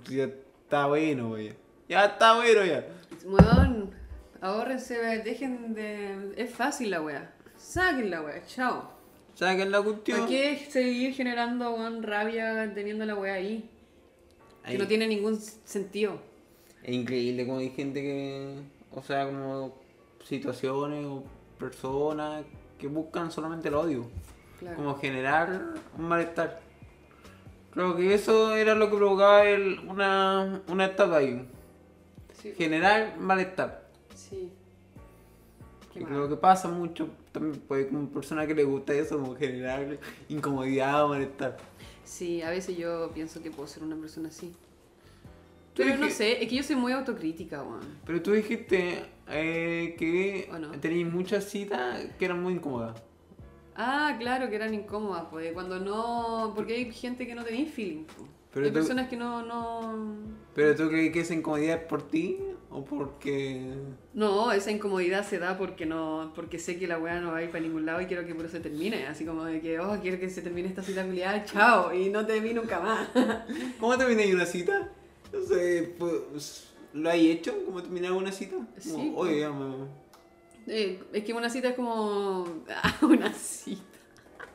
Ya 0.08 0.26
está 0.26 0.86
bueno, 0.86 1.32
wey. 1.32 1.56
Ya 1.90 2.06
está 2.06 2.36
bueno 2.36 2.64
ya. 2.64 2.86
Weón, 3.26 3.92
ahórrense, 4.40 4.96
dejen 5.24 5.74
de... 5.74 6.34
Es 6.38 6.52
fácil 6.52 6.92
la 6.92 7.02
wea. 7.02 7.34
Saquen 7.58 8.12
la 8.12 8.22
wea, 8.22 8.46
chao. 8.46 8.95
Saquen 9.36 9.70
la 9.72 9.80
¿Para 9.80 9.92
cuestión. 9.92 10.28
qué 10.28 10.58
seguir 10.70 11.14
generando 11.14 11.72
weón, 11.76 12.02
rabia 12.04 12.72
teniendo 12.74 13.06
la 13.06 13.16
wea 13.16 13.34
ahí? 13.36 13.70
Que 14.66 14.78
no 14.78 14.88
tiene 14.88 15.08
ningún 15.08 15.38
sentido. 15.40 16.20
Es 16.82 16.94
increíble 16.96 17.46
como 17.46 17.60
hay 17.60 17.70
gente 17.70 18.02
que, 18.02 18.56
o 18.94 19.04
sea, 19.04 19.26
como 19.26 19.76
situaciones 20.24 21.06
o 21.06 21.24
personas 21.60 22.46
que 22.80 22.88
buscan 22.88 23.32
solamente 23.32 23.68
el 23.68 23.76
odio, 23.76 24.10
Claro. 24.60 24.76
como 24.78 24.96
generar 24.98 25.74
un 25.98 26.06
malestar. 26.06 26.62
Creo 27.72 27.96
que 27.98 28.14
eso 28.14 28.56
era 28.56 28.74
lo 28.74 28.90
que 28.90 28.96
provocaba 28.96 29.44
el- 29.46 29.80
una, 29.80 30.62
una 30.70 30.86
etapa 30.86 31.18
ahí, 31.18 31.46
Sí. 32.42 32.54
generar 32.58 33.18
malestar. 33.20 33.84
sí. 34.16 34.50
Qué 35.96 36.04
creo 36.04 36.28
que 36.28 36.36
pasa 36.36 36.68
mucho 36.68 37.08
también 37.32 37.62
pues, 37.70 37.88
como 37.88 38.10
persona 38.10 38.46
que 38.46 38.54
le 38.54 38.66
gusta 38.66 38.94
eso, 38.94 39.18
como 39.18 39.34
generar 39.36 39.98
incomodidad 40.28 41.06
o 41.06 41.08
malestar. 41.08 41.56
Sí, 42.04 42.42
a 42.42 42.50
veces 42.50 42.76
yo 42.78 43.12
pienso 43.14 43.42
que 43.42 43.50
puedo 43.50 43.66
ser 43.66 43.82
una 43.84 43.96
persona 43.96 44.28
así. 44.28 44.54
Pero 45.74 45.98
no 45.98 46.10
sé, 46.10 46.44
es 46.44 46.50
que 46.50 46.56
yo 46.56 46.64
soy 46.64 46.76
muy 46.76 46.92
autocrítica, 46.92 47.64
weón. 47.64 47.82
Pero 48.06 48.22
tú 48.22 48.34
dijiste 48.34 49.04
eh, 49.30 49.96
que 49.98 50.50
¿O 50.54 50.60
no? 50.60 50.72
tenías 50.80 51.12
muchas 51.12 51.46
citas 51.46 52.06
que 52.20 52.26
eran 52.26 52.44
muy 52.44 52.54
incómodas. 52.54 53.02
Ah, 53.76 54.16
claro, 54.20 54.50
que 54.50 54.56
eran 54.56 54.74
incómodas, 54.74 55.26
pues 55.32 55.54
cuando 55.54 55.80
no. 55.80 56.52
Porque 56.56 56.76
hay 56.76 56.92
gente 56.92 57.26
que 57.26 57.36
no 57.36 57.44
tenía 57.44 57.66
feeling. 57.68 58.04
Pero 58.54 58.66
Hay 58.66 58.72
tú, 58.72 58.80
personas 58.80 59.10
que 59.10 59.18
no, 59.18 59.46
no... 59.46 60.16
pero 60.54 60.76
tú 60.76 60.88
crees 60.88 61.12
que 61.12 61.20
esa 61.22 61.34
incomodidad 61.34 61.78
es 61.82 61.84
por 61.84 62.04
ti 62.04 62.40
o 62.76 62.84
porque... 62.84 63.74
No, 64.14 64.52
esa 64.52 64.72
incomodidad 64.72 65.26
se 65.26 65.40
da 65.40 65.58
porque 65.58 65.86
no, 65.86 66.34
porque 66.36 66.60
sé 66.60 66.78
que 66.78 66.88
la 66.88 67.00
weá 67.00 67.20
no 67.22 67.32
va 67.32 67.38
a 67.38 67.44
ir 67.44 67.50
para 67.50 67.64
ningún 67.64 67.86
lado 67.86 68.02
y 68.02 68.06
quiero 68.06 68.26
que 68.26 68.36
por 68.36 68.46
eso 68.46 68.58
se 68.58 68.60
termine. 68.64 69.08
Así 69.08 69.26
como 69.26 69.46
de 69.46 69.62
que, 69.62 69.80
oh, 69.80 69.98
quiero 70.02 70.20
que 70.20 70.30
se 70.30 70.42
termine 70.42 70.68
esta 70.68 70.84
cita 70.84 71.06
culiada, 71.06 71.46
chao, 71.46 71.94
y 71.94 72.10
no 72.10 72.26
te 72.26 72.40
vi 72.40 72.54
nunca 72.54 72.80
más. 72.80 73.10
¿Cómo 73.80 73.98
termináis 73.98 74.34
una 74.34 74.46
cita? 74.46 74.92
No 75.32 75.42
sé, 75.42 75.96
pues, 75.98 76.68
¿lo 76.94 77.10
hay 77.10 77.32
hecho? 77.32 77.54
¿Cómo 77.66 77.82
terminar 77.82 78.12
una 78.12 78.32
cita? 78.32 78.56
Como, 78.56 78.68
Sí, 78.78 79.14
Oye, 79.16 79.32
pues. 79.32 79.40
ya 79.42 79.52
me... 79.52 79.76
Eh, 80.68 81.00
es 81.14 81.24
que 81.24 81.34
una 81.34 81.50
cita 81.50 81.70
es 81.70 81.76
como. 81.76 82.46
Ah, 82.70 82.96
una 83.02 83.32
cita. 83.34 83.95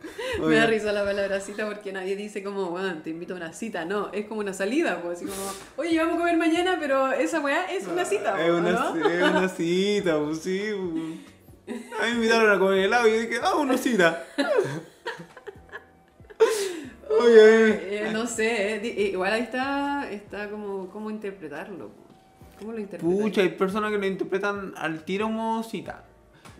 Me 0.40 0.54
da 0.56 0.66
risa 0.66 0.92
la 0.92 1.04
palabra 1.04 1.40
cita 1.40 1.66
porque 1.66 1.92
nadie 1.92 2.16
dice 2.16 2.42
como, 2.42 2.70
bueno, 2.70 2.94
te 3.02 3.10
invito 3.10 3.34
a 3.34 3.36
una 3.36 3.52
cita. 3.52 3.84
No, 3.84 4.10
es 4.12 4.26
como 4.26 4.40
una 4.40 4.52
salida, 4.52 5.00
pues 5.02 5.18
así 5.18 5.26
como, 5.26 5.42
oye, 5.76 5.98
vamos 5.98 6.14
a 6.14 6.18
comer 6.18 6.36
mañana, 6.36 6.76
pero 6.80 7.12
esa 7.12 7.40
weá 7.40 7.64
es 7.70 7.86
una 7.86 8.04
cita, 8.04 8.42
Es 8.42 8.50
¿o 8.50 8.56
una, 8.58 8.70
¿no? 8.72 8.96
es 9.08 9.22
una 9.22 9.48
cita, 9.56 10.18
pues 10.22 10.40
sí. 10.40 10.62
pues. 10.74 11.80
A 12.00 12.04
mí 12.04 12.10
me 12.10 12.16
invitaron 12.16 12.50
a 12.50 12.58
comer 12.58 12.78
helado 12.80 13.06
y 13.08 13.10
yo 13.12 13.20
dije, 13.20 13.36
ah, 13.42 13.54
una 13.56 13.76
cita. 13.78 14.24
Oye, 17.20 18.06
Eh, 18.06 18.10
no 18.12 18.26
sé, 18.26 18.76
eh, 18.76 18.80
eh, 18.84 19.10
igual 19.12 19.32
ahí 19.32 19.42
está, 19.42 20.08
está 20.10 20.48
como, 20.48 20.88
cómo 20.90 21.10
interpretarlo. 21.10 21.90
¿Cómo 22.58 22.72
lo 22.72 22.78
interpretas? 22.78 23.20
pucha, 23.22 23.40
hay 23.42 23.48
personas 23.50 23.90
que 23.90 23.98
lo 23.98 24.06
interpretan 24.06 24.74
al 24.76 25.02
tiro 25.04 25.26
como 25.26 25.62
cita. 25.62 26.04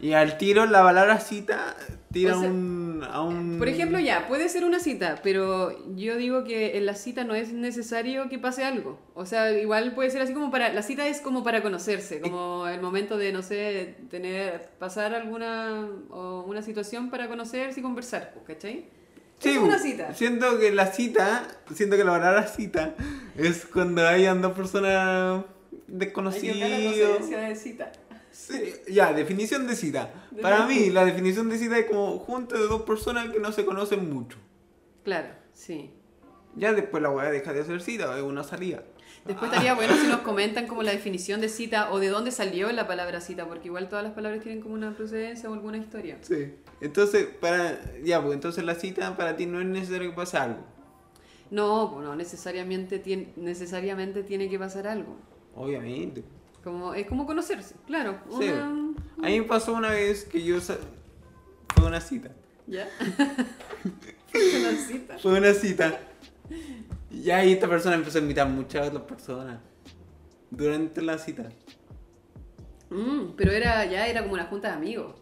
Y 0.01 0.15
al 0.15 0.39
tiro 0.39 0.65
la 0.67 0.83
palabra 0.83 1.21
cita 1.21 1.77
tira 2.13 2.37
O 2.37 2.41
sea, 2.41 2.49
un, 2.51 3.07
a 3.09 3.21
un... 3.23 3.59
Por 3.59 3.69
ejemplo, 3.69 4.01
ya, 4.01 4.27
puede 4.27 4.49
ser 4.49 4.65
una 4.65 4.81
cita, 4.81 5.21
pero 5.23 5.73
yo 5.95 6.17
digo 6.17 6.45
que 6.45 6.79
en 6.79 6.87
la 6.87 6.95
cita 6.95 7.25
no 7.25 7.35
es 7.35 7.53
necesario 7.53 8.29
que 8.29 8.39
pase 8.39 8.65
algo. 8.65 8.99
O 9.15 9.27
sea, 9.27 9.53
igual 9.53 9.95
puede 9.95 10.11
ser 10.11 10.23
así 10.23 10.33
como 10.33 10.51
para... 10.51 10.73
La 10.73 10.83
cita 10.83 11.07
es 11.07 11.21
como 11.21 11.45
para 11.45 11.63
conocerse, 11.63 12.21
como 12.21 12.67
el 12.67 12.81
momento 12.81 13.19
de, 13.19 13.33
no 13.33 13.43
sé, 13.43 13.97
tener, 14.11 14.71
pasar 14.79 15.15
alguna 15.15 15.87
o 16.11 16.45
una 16.47 16.63
situación 16.63 17.11
para 17.11 17.29
conocerse 17.29 17.81
y 17.81 17.83
conversar, 17.83 18.33
pues, 18.33 18.47
¿cachai? 18.47 18.87
Sí, 19.39 19.51
es 19.51 19.59
una 19.59 19.79
cita. 19.79 20.15
Siento 20.15 20.59
que 20.59 20.71
la 20.71 20.87
cita, 20.89 21.47
siento 21.75 21.97
que 21.97 22.05
la 22.05 22.13
palabra 22.13 22.47
cita 22.47 22.95
es 23.37 23.65
cuando 23.65 24.07
hayan 24.07 24.43
dos 24.43 24.53
personas 24.53 25.39
Hay 25.39 25.43
que 25.43 25.87
la 25.87 25.99
desconocidas. 25.99 27.31
de 27.31 27.57
cita. 27.57 27.93
Sí, 28.31 28.73
ya, 28.89 29.13
definición 29.13 29.67
de 29.67 29.77
cita. 29.77 30.29
Para 30.41 30.67
mí, 30.67 30.91
la 30.91 31.05
definición 31.05 31.49
de 31.49 31.59
cita 31.59 31.79
es 31.79 31.87
como 31.87 32.19
junta 32.19 32.57
de 32.57 32.67
dos 32.67 32.83
personas 32.83 33.31
que 33.31 33.41
no 33.41 33.53
se 33.53 33.65
conocen 33.65 34.13
mucho. 34.13 34.39
Claro, 35.05 35.29
sí. 35.53 35.91
Ya 36.57 36.73
después 36.73 37.03
la 37.03 37.11
weá 37.11 37.31
deja 37.31 37.53
de 37.53 37.65
ser 37.65 37.81
cita, 37.81 38.17
es 38.17 38.23
una 38.23 38.45
salida. 38.45 38.83
Después 39.25 39.51
estaría 39.51 39.75
bueno 39.75 39.95
si 39.97 40.07
nos 40.07 40.21
comentan 40.21 40.67
como 40.67 40.83
la 40.83 40.93
definición 40.93 41.41
de 41.41 41.49
cita 41.49 41.93
o 41.93 41.99
de 41.99 42.09
dónde 42.09 42.31
salió 42.31 42.73
la 42.73 42.87
palabra 42.87 43.21
cita, 43.21 43.47
porque 43.47 43.69
igual 43.69 43.89
todas 43.89 44.03
las 44.03 44.15
palabras 44.15 44.43
tienen 44.43 44.63
como 44.63 44.75
una 44.75 44.97
procedencia 44.97 45.51
o 45.51 45.53
alguna 45.53 45.77
historia. 45.77 46.19
Sí. 46.23 46.55
Entonces, 46.81 47.27
para. 47.27 47.79
Ya, 48.03 48.23
pues 48.23 48.35
entonces 48.35 48.65
la 48.65 48.75
cita 48.75 49.17
para 49.17 49.37
ti 49.37 49.47
no 49.47 49.61
es 49.61 49.67
necesario 49.67 50.11
que 50.11 50.17
pase 50.17 50.39
algo. 50.39 50.61
No, 51.51 51.91
pues 51.93 52.07
no 52.07 52.15
necesariamente 52.17 52.99
tiene, 52.99 53.33
necesariamente 53.37 54.23
tiene 54.23 54.49
que 54.49 54.59
pasar 54.59 54.87
algo. 54.87 55.17
Obviamente. 55.55 56.25
Como, 56.63 56.95
es 56.95 57.07
como 57.07 57.27
conocerse, 57.27 57.75
claro. 57.87 58.21
Sí. 58.39 58.49
Una... 58.49 58.95
A 59.23 59.27
mí 59.29 59.41
me 59.41 59.47
pasó 59.47 59.75
una 59.75 59.91
vez 59.91 60.25
que 60.25 60.43
yo. 60.43 60.61
Fue 60.61 61.87
una 61.87 62.01
cita. 62.01 62.31
¿Ya? 62.67 62.89
una 64.35 64.77
cita. 64.77 65.19
Fue 65.19 65.39
una 65.39 65.55
cita. 65.55 65.99
Y 67.11 67.31
ahí 67.31 67.53
esta 67.53 67.69
persona 67.69 67.97
empezó 67.97 68.19
a 68.19 68.21
invitar 68.21 68.49
muchas 68.49 68.89
otras 68.89 69.05
personas. 69.05 69.59
Durante 70.51 71.03
la 71.03 71.19
cita. 71.19 71.49
Mm, 72.91 73.35
pero 73.37 73.53
era, 73.53 73.85
ya 73.87 74.07
era 74.07 74.23
como 74.23 74.35
una 74.35 74.45
junta 74.45 74.69
de 74.69 74.75
amigos. 74.75 75.15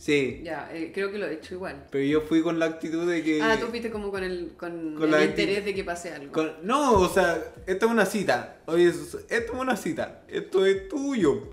Sí. 0.00 0.40
Ya, 0.42 0.70
eh, 0.72 0.92
creo 0.94 1.12
que 1.12 1.18
lo 1.18 1.26
he 1.26 1.34
hecho 1.34 1.54
igual. 1.56 1.84
Pero 1.90 2.02
yo 2.02 2.22
fui 2.22 2.40
con 2.42 2.58
la 2.58 2.64
actitud 2.64 3.06
de 3.06 3.22
que. 3.22 3.42
Ah, 3.42 3.58
tú 3.60 3.66
fuiste 3.66 3.90
como 3.90 4.10
con 4.10 4.24
el, 4.24 4.52
con 4.56 4.94
Con 4.94 5.12
el 5.14 5.28
interés 5.28 5.62
de 5.62 5.74
que 5.74 5.84
pase 5.84 6.10
algo. 6.10 6.32
Con- 6.32 6.54
No, 6.62 6.92
o 6.94 7.08
sea, 7.10 7.52
esto 7.66 7.84
es 7.84 7.92
una 7.92 8.06
cita. 8.06 8.60
Oye, 8.64 8.88
esto 8.88 9.18
es 9.28 9.50
una 9.50 9.76
cita. 9.76 10.22
Esto 10.26 10.64
es 10.64 10.88
tuyo. 10.88 11.50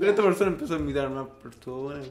Pero 0.00 0.10
esta 0.10 0.22
persona 0.24 0.50
empezó 0.50 0.74
a 0.74 0.78
invitar 0.78 1.06
a 1.06 1.10
más 1.10 1.28
personas. 1.40 2.08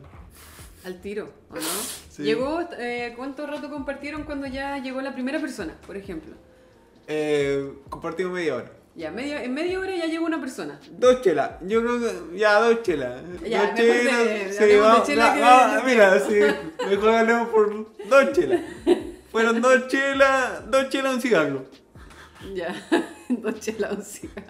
Al 0.86 1.02
tiro, 1.02 1.28
¿o 1.50 1.56
no? 1.56 1.62
Sí. 2.10 2.24
Llegó, 2.24 2.62
eh, 2.80 3.14
¿cuánto 3.18 3.46
rato 3.46 3.70
compartieron 3.70 4.24
cuando 4.24 4.48
ya 4.48 4.78
llegó 4.78 5.02
la 5.02 5.14
primera 5.14 5.42
persona, 5.42 5.76
por 5.86 5.98
ejemplo? 5.98 6.36
Eh, 7.08 7.74
compartimos 7.90 8.32
media 8.32 8.56
hora. 8.56 8.72
Ya, 8.96 9.12
media, 9.12 9.44
en 9.44 9.54
media 9.54 9.78
hora 9.80 9.94
ya 9.94 10.06
llegó 10.06 10.26
una 10.26 10.40
persona. 10.40 10.80
Dos 10.98 11.22
chelas. 11.22 11.52
Yo 11.68 11.82
creo 11.82 12.00
que. 12.00 12.38
Ya, 12.38 12.60
dos 12.62 12.82
chelas. 12.82 13.22
Ya, 13.46 13.68
dos 13.72 13.80
mejor 13.80 14.26
de- 14.28 14.54
Sí, 14.54 14.76
vamos, 14.78 15.08
chela 15.08 15.82
mira, 15.86 16.20
sí. 16.22 16.40
Mejor 16.90 17.10
hablemos 17.10 17.50
por 17.50 17.94
dos 18.08 18.32
chelas. 18.32 18.62
Fueron 19.32 19.62
dos 19.62 19.88
chelas, 19.90 20.72
dos 20.72 20.88
chelas, 20.90 21.16
un 21.16 21.22
cigarro. 21.22 21.66
Ya, 22.54 22.74
dos 23.30 23.60
chelas, 23.60 23.92
un 23.98 24.02
cigarro. 24.04 24.48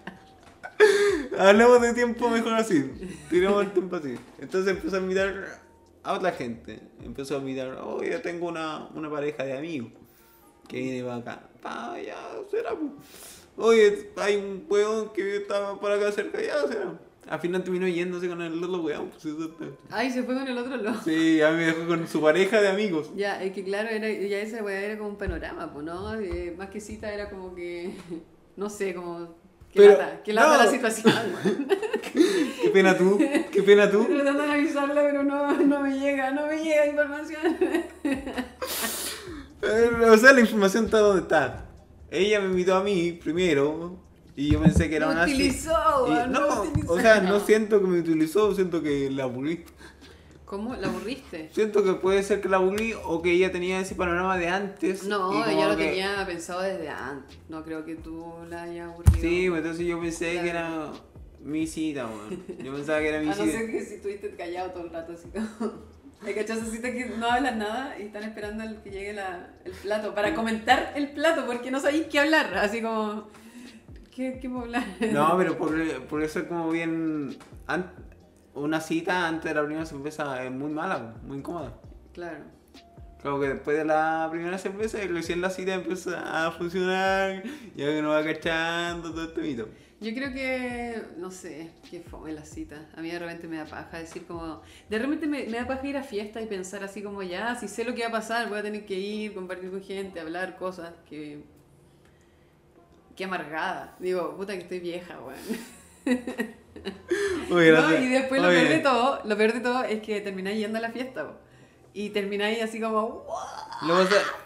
Hablemos 1.39 1.81
de 1.81 1.93
tiempo 1.93 2.29
mejor 2.29 2.53
así. 2.53 2.91
Tiramos 3.29 3.63
el 3.63 3.71
tiempo 3.71 3.95
así. 3.95 4.15
Entonces 4.39 4.75
empezó 4.75 4.97
a 4.97 4.99
invitar 4.99 5.59
a 6.03 6.13
otra 6.13 6.31
gente. 6.33 6.79
Empezó 7.03 7.37
a 7.37 7.39
invitar, 7.39 7.79
oh, 7.81 8.03
ya 8.03 8.21
tengo 8.21 8.47
una, 8.47 8.87
una 8.93 9.09
pareja 9.09 9.43
de 9.43 9.57
amigos 9.57 9.91
que 10.67 10.77
viene 10.81 11.03
para 11.03 11.15
acá. 11.15 11.41
Pa, 11.63 11.95
ya 11.99 12.15
será. 12.51 12.71
pues. 12.75 12.91
Oye, 13.57 14.09
hay 14.17 14.35
un 14.35 14.65
weón 14.69 15.13
que 15.13 15.37
está 15.37 15.75
por 15.79 15.91
acá 15.91 16.11
cerca, 16.11 16.41
ya 16.41 16.67
será. 16.67 16.99
Al 17.27 17.39
final 17.39 17.63
terminó 17.63 17.87
yéndose 17.87 18.27
con 18.27 18.41
el 18.41 18.63
otro 18.63 18.81
weón. 18.83 19.09
Pues, 19.09 19.25
eso 19.25 19.45
está- 19.45 19.65
Ay, 19.89 20.11
se 20.11 20.21
fue 20.23 20.35
con 20.35 20.47
el 20.47 20.57
otro 20.57 20.75
lado. 20.77 21.01
sí, 21.03 21.41
a 21.41 21.49
mí 21.51 21.57
me 21.57 21.65
dejó 21.65 21.87
con 21.87 22.07
su 22.07 22.21
pareja 22.21 22.61
de 22.61 22.67
amigos. 22.67 23.09
Ya, 23.15 23.41
es 23.41 23.51
que 23.53 23.63
claro, 23.63 23.89
era, 23.89 24.07
ya 24.11 24.39
esa 24.39 24.63
weá 24.63 24.79
era 24.81 24.97
como 24.97 25.09
un 25.11 25.17
panorama, 25.17 25.71
pues, 25.73 25.85
¿no? 25.85 26.13
Eh, 26.19 26.53
más 26.57 26.69
que 26.69 26.79
cita 26.79 27.11
era 27.11 27.29
como 27.29 27.55
que, 27.55 27.95
no 28.57 28.69
sé, 28.69 28.93
como... 28.93 29.35
Que 29.73 29.81
Pero, 29.81 29.91
lata, 29.97 30.23
que 30.23 30.33
lata 30.33 30.57
no. 30.57 30.63
la 30.63 30.71
situación. 30.71 31.13
Qué 32.13 32.69
pena 32.71 32.97
tú, 32.97 33.17
qué 33.51 33.61
pena 33.61 33.91
tú. 33.91 34.05
Tratando 34.05 34.43
de 34.43 34.51
avisarla, 34.53 35.01
pero 35.03 35.23
no, 35.23 35.51
no 35.57 35.81
me 35.81 35.99
llega, 35.99 36.31
no 36.31 36.47
me 36.47 36.63
llega 36.63 36.87
información. 36.87 37.57
O 40.11 40.17
sea, 40.17 40.31
la 40.33 40.41
información 40.41 40.85
está 40.85 40.99
donde 40.99 41.23
está. 41.23 41.64
Ella 42.15 42.39
me 42.39 42.47
invitó 42.47 42.75
a 42.75 42.83
mí 42.83 43.11
primero 43.13 43.97
y 44.35 44.49
yo 44.51 44.61
pensé 44.61 44.89
que 44.89 44.95
era 44.97 45.07
Me 45.07 45.13
una 45.13 45.23
utilizó, 45.23 45.71
y- 46.07 46.11
weón, 46.11 46.31
no, 46.31 46.61
utilizó. 46.63 46.93
o 46.93 46.99
sea, 46.99 47.21
no 47.21 47.39
siento 47.39 47.79
que 47.81 47.87
me 47.87 47.99
utilizó, 47.99 48.53
siento 48.55 48.81
que 48.81 49.09
la 49.11 49.23
aburrí. 49.23 49.63
¿Cómo? 50.45 50.75
¿La 50.75 50.87
aburriste? 50.87 51.49
Siento 51.53 51.83
que 51.83 51.93
puede 51.93 52.21
ser 52.21 52.39
que 52.39 52.47
la 52.49 52.57
aburrí 52.57 52.93
o 53.03 53.21
que 53.21 53.31
ella 53.31 53.51
tenía 53.51 53.79
ese 53.79 53.95
panorama 53.95 54.37
de 54.37 54.47
antes. 54.47 55.03
No, 55.05 55.43
ella 55.45 55.69
lo 55.69 55.75
que- 55.77 55.85
tenía 55.85 56.23
pensado 56.25 56.61
desde 56.61 56.87
antes. 56.89 57.37
No 57.49 57.63
creo 57.63 57.83
que 57.83 57.95
tú 57.95 58.31
la 58.49 58.63
hayas 58.63 58.89
aburrido. 58.89 59.19
Sí, 59.21 59.47
pues 59.49 59.59
entonces 59.61 59.87
yo 59.87 59.99
pensé 59.99 60.31
Claro. 60.33 60.43
que 60.43 60.49
era 60.51 60.91
mi 61.43 61.65
cita, 61.67 62.05
weón. 62.07 62.43
Yo 62.63 62.73
pensaba 62.75 62.99
que 62.99 63.09
era 63.09 63.19
mi 63.21 63.25
A 63.31 63.35
no 63.35 63.43
cita. 63.43 63.57
ser 63.57 63.71
que 63.71 63.83
si 63.85 63.93
estuviste 63.95 64.29
callado 64.35 64.69
todo 64.71 64.83
el 64.83 64.89
rato, 64.91 65.13
así 65.13 65.27
como. 65.29 65.71
Hay 66.23 66.33
cachazos 66.33 66.69
así 66.69 66.81
que 66.81 67.05
no 67.17 67.29
hablan 67.29 67.59
nada 67.59 67.95
y 67.99 68.03
están 68.03 68.23
esperando 68.23 68.63
el 68.63 68.77
que 68.81 68.89
llegue 68.89 69.13
la- 69.13 69.49
el 69.63 69.71
plato 69.73 70.15
para 70.15 70.33
comentar 70.33 70.93
el 70.95 71.09
plato 71.11 71.45
porque 71.45 71.69
no 71.71 71.79
sabéis 71.79 72.07
qué 72.07 72.19
hablar. 72.19 72.55
Así 72.57 72.81
como. 72.81 73.27
¿Qué, 74.15 74.39
qué 74.41 74.49
puedo 74.49 74.63
hablar? 74.63 74.83
No, 75.11 75.37
pero 75.37 75.57
por, 75.57 75.73
por 76.07 76.23
eso 76.23 76.39
es 76.39 76.45
como 76.47 76.69
bien. 76.69 77.37
an- 77.67 77.91
una 78.53 78.79
cita 78.79 79.27
antes 79.27 79.51
de 79.51 79.55
la 79.59 79.65
primera 79.65 79.85
cerveza 79.85 80.41
es 80.43 80.49
muy 80.51 80.71
mala, 80.71 81.15
muy 81.23 81.37
incómoda. 81.39 81.73
Claro. 82.13 82.37
Como 83.21 83.41
que 83.41 83.49
después 83.49 83.75
de 83.77 83.83
la 83.83 84.29
primera 84.31 84.57
cerveza, 84.57 84.99
recién 85.09 85.41
la 85.41 85.49
cita 85.49 85.73
empieza 85.73 86.47
a 86.47 86.51
funcionar, 86.51 87.43
ya 87.75 87.85
que 87.87 87.99
uno 87.99 88.09
va 88.11 88.23
cachando 88.23 89.11
todo 89.11 89.25
este 89.25 89.41
mito. 89.41 89.67
Yo 90.01 90.13
creo 90.13 90.33
que, 90.33 91.01
no 91.17 91.31
sé, 91.31 91.71
qué 91.89 92.01
fome 92.01 92.33
la 92.33 92.43
cita. 92.43 92.85
A 92.95 93.01
mí 93.01 93.09
de 93.09 93.17
repente 93.17 93.47
me 93.47 93.57
da 93.57 93.65
paja 93.65 93.97
decir 93.97 94.25
como... 94.25 94.61
De 94.89 94.99
repente 94.99 95.25
me, 95.25 95.45
me 95.45 95.57
da 95.57 95.65
paja 95.65 95.87
ir 95.87 95.97
a 95.97 96.03
fiesta 96.03 96.41
y 96.41 96.47
pensar 96.47 96.83
así 96.83 97.01
como, 97.01 97.23
ya, 97.23 97.55
si 97.55 97.67
sé 97.67 97.85
lo 97.85 97.95
que 97.95 98.01
va 98.01 98.09
a 98.09 98.11
pasar, 98.11 98.49
voy 98.49 98.59
a 98.59 98.61
tener 98.63 98.85
que 98.85 98.95
ir, 98.95 99.33
compartir 99.33 99.71
con 99.71 99.81
gente, 99.81 100.19
hablar 100.19 100.57
cosas 100.57 100.93
que... 101.09 101.43
Qué 103.15 103.23
amargada. 103.23 103.95
Digo, 103.99 104.35
puta 104.35 104.53
que 104.53 104.63
estoy 104.63 104.79
vieja, 104.79 105.17
weón. 105.21 105.39
No, 107.49 107.97
y 108.03 108.09
después 108.09 108.41
lo 108.41 108.49
peor 108.49 108.67
de 108.67 108.79
todo, 108.79 109.21
lo 109.23 109.37
peor 109.37 109.53
de 109.53 109.59
todo 109.61 109.83
es 109.85 110.01
que 110.01 110.19
termináis 110.21 110.57
yendo 110.59 110.77
a 110.77 110.81
la 110.81 110.91
fiesta, 110.91 111.25
po. 111.25 111.33
Y 111.93 112.09
termináis 112.09 112.61
así 112.61 112.79
como, 112.81 113.25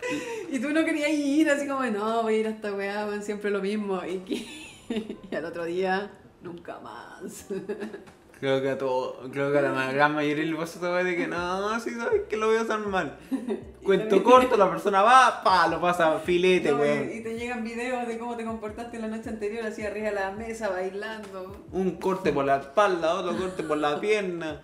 Y 0.51 0.59
tú 0.59 0.69
no 0.69 0.85
querías 0.85 1.09
ir, 1.09 1.49
así 1.49 1.67
como, 1.67 1.83
no, 1.85 2.21
voy 2.23 2.35
a 2.35 2.37
ir 2.37 2.47
a 2.47 2.51
esta 2.51 2.71
weá, 2.73 3.07
weón, 3.07 3.23
siempre 3.23 3.49
lo 3.49 3.61
mismo. 3.61 4.05
Y, 4.05 4.19
que- 4.19 4.68
y 5.31 5.35
al 5.35 5.45
otro 5.45 5.65
día, 5.65 6.11
nunca 6.41 6.79
más. 6.79 7.45
Creo 8.39 8.61
que 8.61 8.69
a 8.69 8.77
todo, 8.77 9.19
creo 9.33 9.51
que 9.51 9.57
a 9.57 9.61
la 9.61 9.91
gran 9.91 10.15
mayoría 10.15 10.45
le 10.45 10.55
pasa 10.55 10.79
weá 10.79 11.03
de 11.03 11.17
que 11.17 11.27
no, 11.27 11.77
si 11.81 11.89
sabes 11.89 12.21
que 12.29 12.37
lo 12.37 12.47
voy 12.47 12.55
a 12.55 12.61
usar 12.61 12.79
mal. 12.87 13.17
Cuento 13.83 14.23
corto, 14.23 14.55
la 14.55 14.69
persona 14.69 15.01
va, 15.01 15.43
pa, 15.43 15.67
lo 15.67 15.81
pasa 15.81 16.19
filete, 16.19 16.71
No, 16.71 16.77
y, 16.77 16.79
weón. 16.79 17.11
y 17.11 17.21
te 17.21 17.37
llegan 17.37 17.65
videos 17.65 18.07
de 18.07 18.17
cómo 18.17 18.37
te 18.37 18.45
comportaste 18.45 18.97
la 18.97 19.09
noche 19.09 19.27
anterior, 19.27 19.65
así 19.65 19.83
arriba 19.83 20.07
de 20.07 20.15
la 20.15 20.31
mesa, 20.31 20.69
bailando. 20.69 21.65
Un 21.73 21.97
corte 21.97 22.31
por 22.31 22.45
la 22.45 22.59
espalda, 22.59 23.15
otro 23.15 23.35
corte 23.37 23.61
por 23.61 23.77
la 23.77 23.99
pierna. 23.99 24.61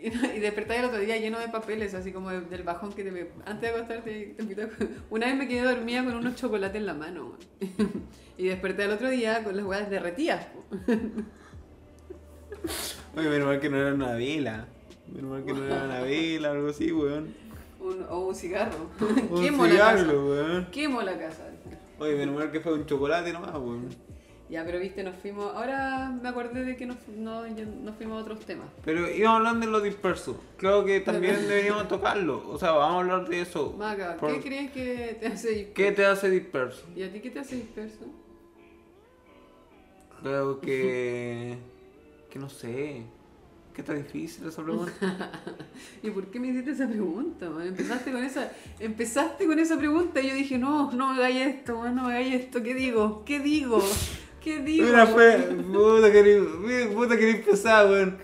Y, 0.00 0.10
despertás 0.40 0.78
el 0.78 0.84
otro 0.84 0.98
día 0.98 1.16
lleno 1.16 1.38
de 1.38 1.48
papeles, 1.48 1.94
así 1.94 2.12
como 2.12 2.30
de- 2.30 2.42
del 2.42 2.62
bajón 2.62 2.92
que 2.92 3.02
te 3.04 3.30
Antes 3.46 3.60
de 3.60 3.68
acostarte, 3.68 4.34
te 4.36 4.42
invito 4.42 4.62
a- 4.62 4.68
Una 5.10 5.26
vez 5.26 5.36
me 5.36 5.48
quedé 5.48 5.62
dormida 5.62 6.04
con 6.04 6.14
unos 6.14 6.36
chocolates 6.36 6.76
en 6.80 6.86
la 6.86 6.94
mano. 6.94 7.36
y 8.38 8.46
desperté 8.46 8.84
el 8.84 8.92
otro 8.92 9.08
día 9.10 9.42
con 9.42 9.56
las 9.56 9.64
huevas 9.66 9.90
derretidas. 9.90 10.46
Oye, 13.16 13.28
menos 13.28 13.46
mal 13.48 13.60
que 13.60 13.68
no 13.70 13.76
era 13.78 13.94
una 13.94 14.14
vela. 14.14 14.68
Menos 15.12 15.30
mal 15.30 15.44
que 15.44 15.52
no 15.52 15.64
era 15.64 15.84
una 15.84 16.00
vela 16.00 16.50
o 16.50 16.52
algo 16.54 16.68
así, 16.68 16.92
weón. 16.92 17.34
Un, 17.80 18.04
o 18.08 18.18
un 18.28 18.34
cigarro. 18.34 18.90
Un 19.30 19.42
Quemo 19.42 19.66
la 19.66 19.76
casa. 19.78 19.98
cigarro, 19.98 20.28
weón. 20.30 20.66
Quemo 20.70 21.02
la 21.02 21.18
casa. 21.18 21.44
Oye, 21.98 22.14
menos 22.14 22.36
mal 22.36 22.50
que 22.52 22.60
fue 22.60 22.74
un 22.74 22.86
chocolate 22.86 23.32
nomás, 23.32 23.54
weón. 23.54 23.88
Ya, 24.50 24.64
pero 24.64 24.78
viste, 24.78 25.02
nos 25.02 25.14
fuimos. 25.16 25.54
Ahora 25.54 26.10
me 26.22 26.28
acordé 26.28 26.64
de 26.64 26.74
que 26.74 26.86
nos, 26.86 26.96
no, 27.08 27.46
nos 27.46 27.96
fuimos 27.96 28.18
a 28.18 28.22
otros 28.22 28.40
temas. 28.46 28.66
Pero 28.82 29.10
íbamos 29.10 29.38
hablando 29.38 29.66
de 29.66 29.72
lo 29.72 29.80
disperso. 29.80 30.40
Creo 30.56 30.86
que 30.86 31.00
también 31.00 31.36
deberíamos 31.46 31.86
tocarlo. 31.86 32.48
O 32.48 32.58
sea, 32.58 32.72
vamos 32.72 32.94
a 32.94 33.00
hablar 33.00 33.28
de 33.28 33.42
eso. 33.42 33.74
Maca, 33.78 34.16
Por- 34.16 34.32
¿qué 34.32 34.40
crees 34.40 34.70
que 34.70 35.18
te 35.20 35.26
hace 35.26 35.48
disperso? 35.50 35.74
¿Qué 35.74 35.92
te 35.92 36.06
hace 36.06 36.30
disperso? 36.30 36.86
¿Y 36.96 37.02
a 37.02 37.12
ti 37.12 37.20
qué 37.20 37.30
te 37.30 37.40
hace 37.40 37.56
disperso? 37.56 38.06
Creo 40.22 40.60
que. 40.60 41.58
que 42.30 42.38
no 42.38 42.48
sé. 42.48 43.02
Que 43.74 43.82
está 43.82 43.92
difícil 43.92 44.48
esa 44.48 44.62
pregunta. 44.64 45.30
¿Y 46.02 46.10
por 46.10 46.26
qué 46.30 46.40
me 46.40 46.48
hiciste 46.48 46.70
esa 46.70 46.88
pregunta? 46.88 47.48
man? 47.50 47.66
Empezaste 47.68 48.10
con 48.10 48.24
esa, 48.24 48.50
empezaste 48.80 49.46
con 49.46 49.58
esa 49.58 49.76
pregunta 49.76 50.20
y 50.20 50.28
yo 50.30 50.34
dije, 50.34 50.58
no, 50.58 50.90
no 50.90 51.12
me 51.12 51.18
hagáis 51.18 51.46
esto, 51.46 51.78
man, 51.78 51.94
no 51.94 52.04
me 52.04 52.08
hagáis 52.14 52.34
esto, 52.34 52.60
¿qué 52.62 52.74
digo? 52.74 53.22
¿Qué 53.24 53.38
digo? 53.38 53.80
¿Qué 54.42 54.60
digo? 54.60 54.86
Mira, 54.86 55.06
fue. 55.06 55.36
Puta 55.72 56.12
que 56.12 56.88
puta 56.94 57.16
que 57.16 57.30
empezar, 57.30 57.86
weón. 57.86 58.18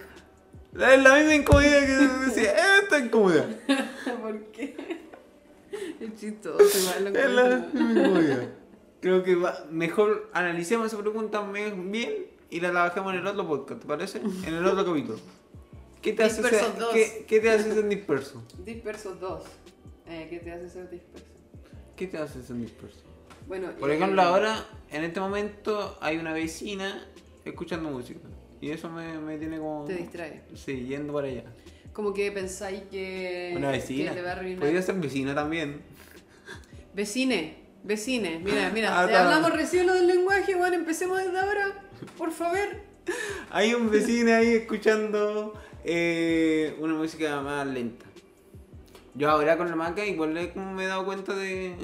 Es 0.74 1.03
la 1.03 1.14
misma 1.14 1.35
incomodidad 1.35 1.81
que 1.87 2.24
decía, 2.27 2.53
esta 2.83 2.98
incomodidad. 2.98 3.46
¿Por 4.22 4.40
qué? 4.46 4.77
Es 6.00 6.14
chistoso, 6.20 6.79
igual 6.79 7.16
Es 7.16 7.31
la 7.31 7.57
misma 7.72 8.00
incomodidad. 8.00 8.48
Creo 9.00 9.22
que 9.22 9.35
va- 9.37 9.64
mejor 9.70 10.31
analicemos 10.33 10.87
esa 10.88 10.98
pregunta 10.98 11.42
bien 11.42 12.27
y 12.50 12.61
la 12.61 12.70
trabajemos 12.70 13.12
en 13.12 13.20
el 13.20 13.27
otro 13.27 13.46
podcast, 13.46 13.81
¿te 13.83 13.87
parece? 13.87 14.18
En 14.18 14.55
el 14.55 14.64
otro 14.66 14.85
capítulo. 14.85 15.18
¿Qué 16.00 16.12
te 16.12 16.24
hace 16.24 16.42
ser. 16.42 16.64
¿qué, 16.92 17.24
qué 17.27 17.40
te 17.40 17.50
hace 17.50 17.72
ser 17.72 17.88
disperso? 17.88 18.42
Dispersos 18.64 19.18
2. 19.20 19.42
Eh, 20.09 20.27
¿Qué 20.29 20.38
te 20.38 20.53
hace 20.53 20.68
ser 20.68 20.90
disperso? 20.90 21.27
¿Qué 21.96 22.07
te 22.07 22.18
hace 22.18 22.42
ser 22.42 22.57
disperso? 22.57 23.00
Bueno, 23.46 23.70
Por 23.78 23.90
eh, 23.90 23.96
ejemplo, 23.96 24.22
ahora, 24.22 24.64
en 24.90 25.04
este 25.04 25.20
momento, 25.20 25.98
hay 26.00 26.16
una 26.16 26.33
vecina 26.33 27.07
escuchando 27.44 27.90
música. 27.90 28.20
Y 28.61 28.70
eso 28.70 28.88
me, 28.90 29.18
me 29.18 29.37
tiene 29.38 29.59
como. 29.59 29.85
Te 29.85 29.94
distrae. 29.94 30.42
Sí, 30.54 30.87
yendo 30.87 31.12
para 31.12 31.28
allá. 31.28 31.44
Como 31.92 32.12
que 32.12 32.33
pensáis 32.33 32.83
que, 32.90 33.54
Una 33.57 33.70
vecina. 33.70 34.11
que 34.11 34.16
te 34.16 34.22
va 34.22 34.30
a 34.30 34.33
arruinar. 34.33 34.61
Podría 34.61 34.83
ser 34.83 34.94
vecina 34.96 35.35
también. 35.35 35.83
Vecine, 36.94 37.57
vecine, 37.83 38.38
mira, 38.38 38.70
mira, 38.74 38.98
Ah, 38.98 39.02
hablamos 39.02 39.52
recién 39.52 39.87
lo 39.87 39.94
del 39.94 40.07
lenguaje, 40.07 40.54
bueno, 40.54 40.76
empecemos 40.76 41.18
desde 41.18 41.38
ahora, 41.38 41.85
por 42.16 42.30
favor. 42.33 42.59
Hay 43.50 43.74
un 43.74 43.90
vecino 43.90 44.35
ahí 44.35 44.48
escuchando 44.54 45.54
eh, 45.85 46.76
una 46.80 46.94
música 46.94 47.40
más 47.42 47.66
lenta. 47.66 48.07
Yo 49.14 49.30
ahora 49.30 49.57
con 49.57 49.68
la 49.68 49.76
maca 49.76 50.04
igual 50.04 50.33
me 50.33 50.85
he 50.85 50.87
dado 50.87 51.04
cuenta 51.04 51.35
de... 51.35 51.76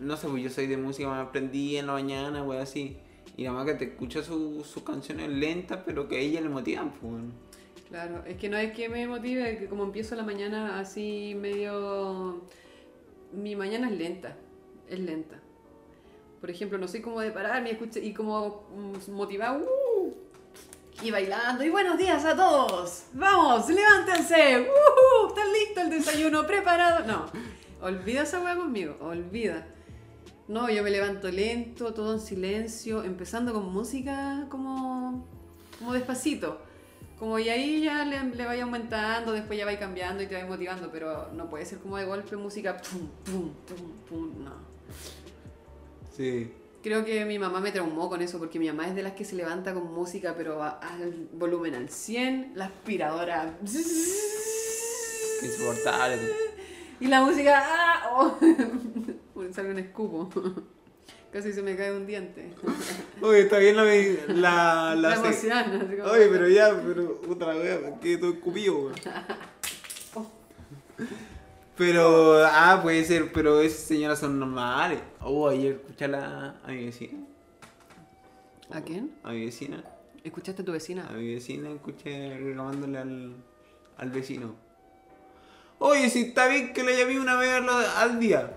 No 0.00 0.16
sé, 0.16 0.28
pues 0.28 0.42
yo 0.42 0.50
soy 0.50 0.66
de 0.66 0.76
música 0.76 1.08
más 1.08 1.26
aprendí 1.26 1.76
en 1.76 1.86
la 1.86 1.92
mañana, 1.94 2.42
wey, 2.42 2.58
así. 2.58 2.96
Y 3.36 3.44
la 3.44 3.52
maca 3.52 3.76
te 3.78 3.84
escucha 3.86 4.22
su- 4.22 4.64
sus 4.64 4.82
canciones 4.82 5.28
lentas, 5.28 5.80
pero 5.84 6.08
que 6.08 6.16
a 6.16 6.20
ella 6.20 6.40
le 6.40 6.48
motivan, 6.48 6.90
pues. 6.92 7.22
Claro, 7.88 8.24
es 8.26 8.36
que 8.36 8.48
no 8.48 8.56
es 8.56 8.72
que 8.72 8.88
me 8.88 9.06
motive, 9.06 9.58
que 9.58 9.66
como 9.68 9.84
empiezo 9.84 10.14
la 10.14 10.22
mañana 10.24 10.78
así 10.80 11.36
medio... 11.38 12.42
Mi 13.32 13.56
mañana 13.56 13.88
es 13.90 13.98
lenta, 13.98 14.36
es 14.88 14.98
lenta. 15.00 15.40
Por 16.40 16.50
ejemplo, 16.50 16.78
no 16.78 16.86
soy 16.86 17.00
como 17.00 17.20
de 17.20 17.30
pararme 17.32 17.70
y, 17.72 17.98
y 17.98 18.12
como 18.14 18.64
mm, 18.76 19.10
motivada, 19.12 19.58
¡uh! 19.58 20.14
y 21.02 21.10
bailando, 21.10 21.64
y 21.64 21.70
buenos 21.70 21.98
días 21.98 22.24
a 22.24 22.36
todos, 22.36 23.06
vamos, 23.14 23.68
levántense, 23.68 24.60
¡uh! 24.60 25.28
¿Están 25.28 25.52
listo 25.52 25.80
el 25.80 25.90
desayuno 25.90 26.46
preparado? 26.46 27.04
No, 27.06 27.26
olvida 27.84 28.22
esa 28.22 28.40
hueá 28.40 28.54
conmigo, 28.56 28.96
olvida. 29.00 29.66
No, 30.46 30.68
yo 30.68 30.82
me 30.82 30.90
levanto 30.90 31.30
lento, 31.30 31.94
todo 31.94 32.14
en 32.14 32.20
silencio, 32.20 33.02
empezando 33.02 33.52
con 33.54 33.72
música 33.72 34.46
como, 34.50 35.26
como 35.78 35.92
despacito. 35.94 36.60
Como 37.18 37.38
y 37.38 37.48
ahí 37.48 37.82
ya 37.82 38.04
le, 38.04 38.22
le 38.34 38.44
vaya 38.44 38.64
aumentando, 38.64 39.32
después 39.32 39.58
ya 39.58 39.64
va 39.64 39.78
cambiando 39.78 40.22
y 40.22 40.26
te 40.26 40.34
va 40.40 40.46
motivando, 40.46 40.90
pero 40.92 41.30
no 41.32 41.48
puede 41.48 41.64
ser 41.64 41.78
como 41.78 41.96
de 41.96 42.04
golpe 42.04 42.36
música 42.36 42.76
pum, 42.76 43.08
pum, 43.24 43.50
pum, 43.66 43.92
pum, 44.08 44.44
no. 44.44 44.52
Sí. 46.14 46.52
Creo 46.82 47.02
que 47.06 47.24
mi 47.24 47.38
mamá 47.38 47.60
me 47.60 47.72
traumó 47.72 48.10
con 48.10 48.20
eso, 48.20 48.38
porque 48.38 48.58
mi 48.58 48.66
mamá 48.66 48.86
es 48.88 48.94
de 48.94 49.02
las 49.02 49.14
que 49.14 49.24
se 49.24 49.36
levanta 49.36 49.72
con 49.72 49.90
música, 49.94 50.34
pero 50.36 50.62
a- 50.62 50.78
al 50.80 51.28
volumen 51.32 51.74
al 51.74 51.88
100, 51.88 52.52
la 52.56 52.66
aspiradora. 52.66 53.56
Qué 55.40 55.46
insoportable. 55.46 56.18
Y 57.00 57.06
la 57.08 57.22
música. 57.22 57.62
¡ah! 57.64 58.10
Oh. 58.16 58.38
Sale 59.52 59.70
un 59.70 59.78
escupo. 59.78 60.30
Casi 61.32 61.52
se 61.52 61.62
me 61.62 61.74
cae 61.76 61.92
un 61.96 62.06
diente. 62.06 62.52
Oye, 63.22 63.40
está 63.40 63.58
bien 63.58 63.76
la... 63.76 63.82
La, 63.84 64.94
La, 64.94 64.94
la, 64.94 65.14
emoción. 65.16 65.52
así 65.58 65.96
como- 65.96 66.10
Oye, 66.12 66.28
pero 66.28 66.48
ya, 66.48 66.80
pero 66.86 67.20
otra 67.28 67.54
vez, 67.54 67.80
que 68.00 68.16
todo 68.18 68.30
escupido, 68.34 68.76
weón. 68.78 68.94
Pero, 71.76 72.36
ah, 72.46 72.78
puede 72.82 73.02
ser, 73.04 73.32
pero 73.32 73.60
esas 73.60 73.80
señoras 73.80 74.20
son 74.20 74.38
normales. 74.38 75.00
Oh, 75.20 75.48
ayer 75.48 75.72
escuché 75.72 76.04
a, 76.04 76.08
la, 76.08 76.54
a 76.64 76.68
mi 76.68 76.84
vecina. 76.84 77.18
¿A 78.70 78.80
quién? 78.82 79.10
A 79.24 79.32
mi 79.32 79.44
vecina. 79.44 79.82
¿Escuchaste 80.22 80.62
a 80.62 80.64
tu 80.64 80.70
vecina? 80.70 81.08
A 81.08 81.14
mi 81.14 81.34
vecina 81.34 81.70
escuché 81.70 82.38
reclamándole 82.38 82.98
al, 82.98 83.34
al 83.96 84.10
vecino. 84.10 84.54
Oye, 85.86 86.08
si 86.08 86.20
está 86.22 86.48
bien 86.48 86.72
que 86.72 86.82
le 86.82 86.96
llamé 86.96 87.20
una 87.20 87.36
vez 87.36 87.50
al, 87.52 87.68
al 87.68 88.18
día, 88.18 88.54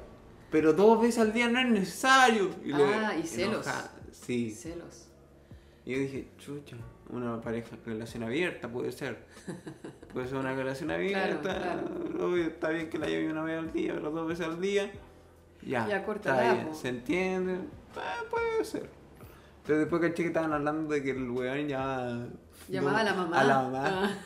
pero 0.49 0.71
dos 0.71 1.01
veces 1.01 1.19
al 1.19 1.33
día 1.33 1.49
no 1.49 1.59
es 1.59 1.67
necesario. 1.67 2.51
Ah, 2.73 3.15
y 3.21 3.27
celos. 3.27 3.65
enojada. 3.67 3.91
Sí. 4.13 4.51
Celos. 4.51 5.09
Y 5.83 5.91
yo 5.93 5.99
dije, 5.99 6.29
chucha, 6.37 6.77
una 7.09 7.41
pareja, 7.41 7.75
relación 7.85 8.23
abierta 8.23 8.69
puede 8.69 8.93
ser. 8.93 9.25
Puede 10.13 10.29
ser 10.29 10.37
una 10.37 10.53
relación 10.55 10.89
abierta. 10.89 11.41
claro. 11.41 12.27
obvio, 12.27 12.45
está 12.45 12.69
bien 12.69 12.89
que 12.89 12.97
la 12.97 13.07
lleve 13.07 13.29
una 13.29 13.43
vez 13.43 13.59
al 13.59 13.73
día, 13.73 13.93
pero 13.93 14.09
dos 14.09 14.25
veces 14.27 14.45
al 14.45 14.61
día. 14.61 14.89
Ya, 15.63 15.85
Ya, 15.85 15.97
está 15.97 16.05
córtala, 16.05 16.53
bien, 16.53 16.73
se 16.75 16.87
entiende. 16.87 17.55
eh, 17.55 18.25
puede 18.31 18.63
ser. 18.63 18.89
Pero 19.65 19.79
después 19.79 20.01
caché 20.01 20.23
que 20.23 20.27
estaban 20.27 20.53
hablando 20.53 20.93
de 20.93 21.03
que 21.03 21.11
el 21.11 21.29
weón 21.29 21.67
ya. 21.67 22.25
Llamaba 22.69 23.01
a 23.01 23.03
la 23.03 23.13
mamá. 23.13 23.39
A 23.39 23.43
la 23.43 23.61
mamá. 23.63 23.83
Ah. 23.85 24.17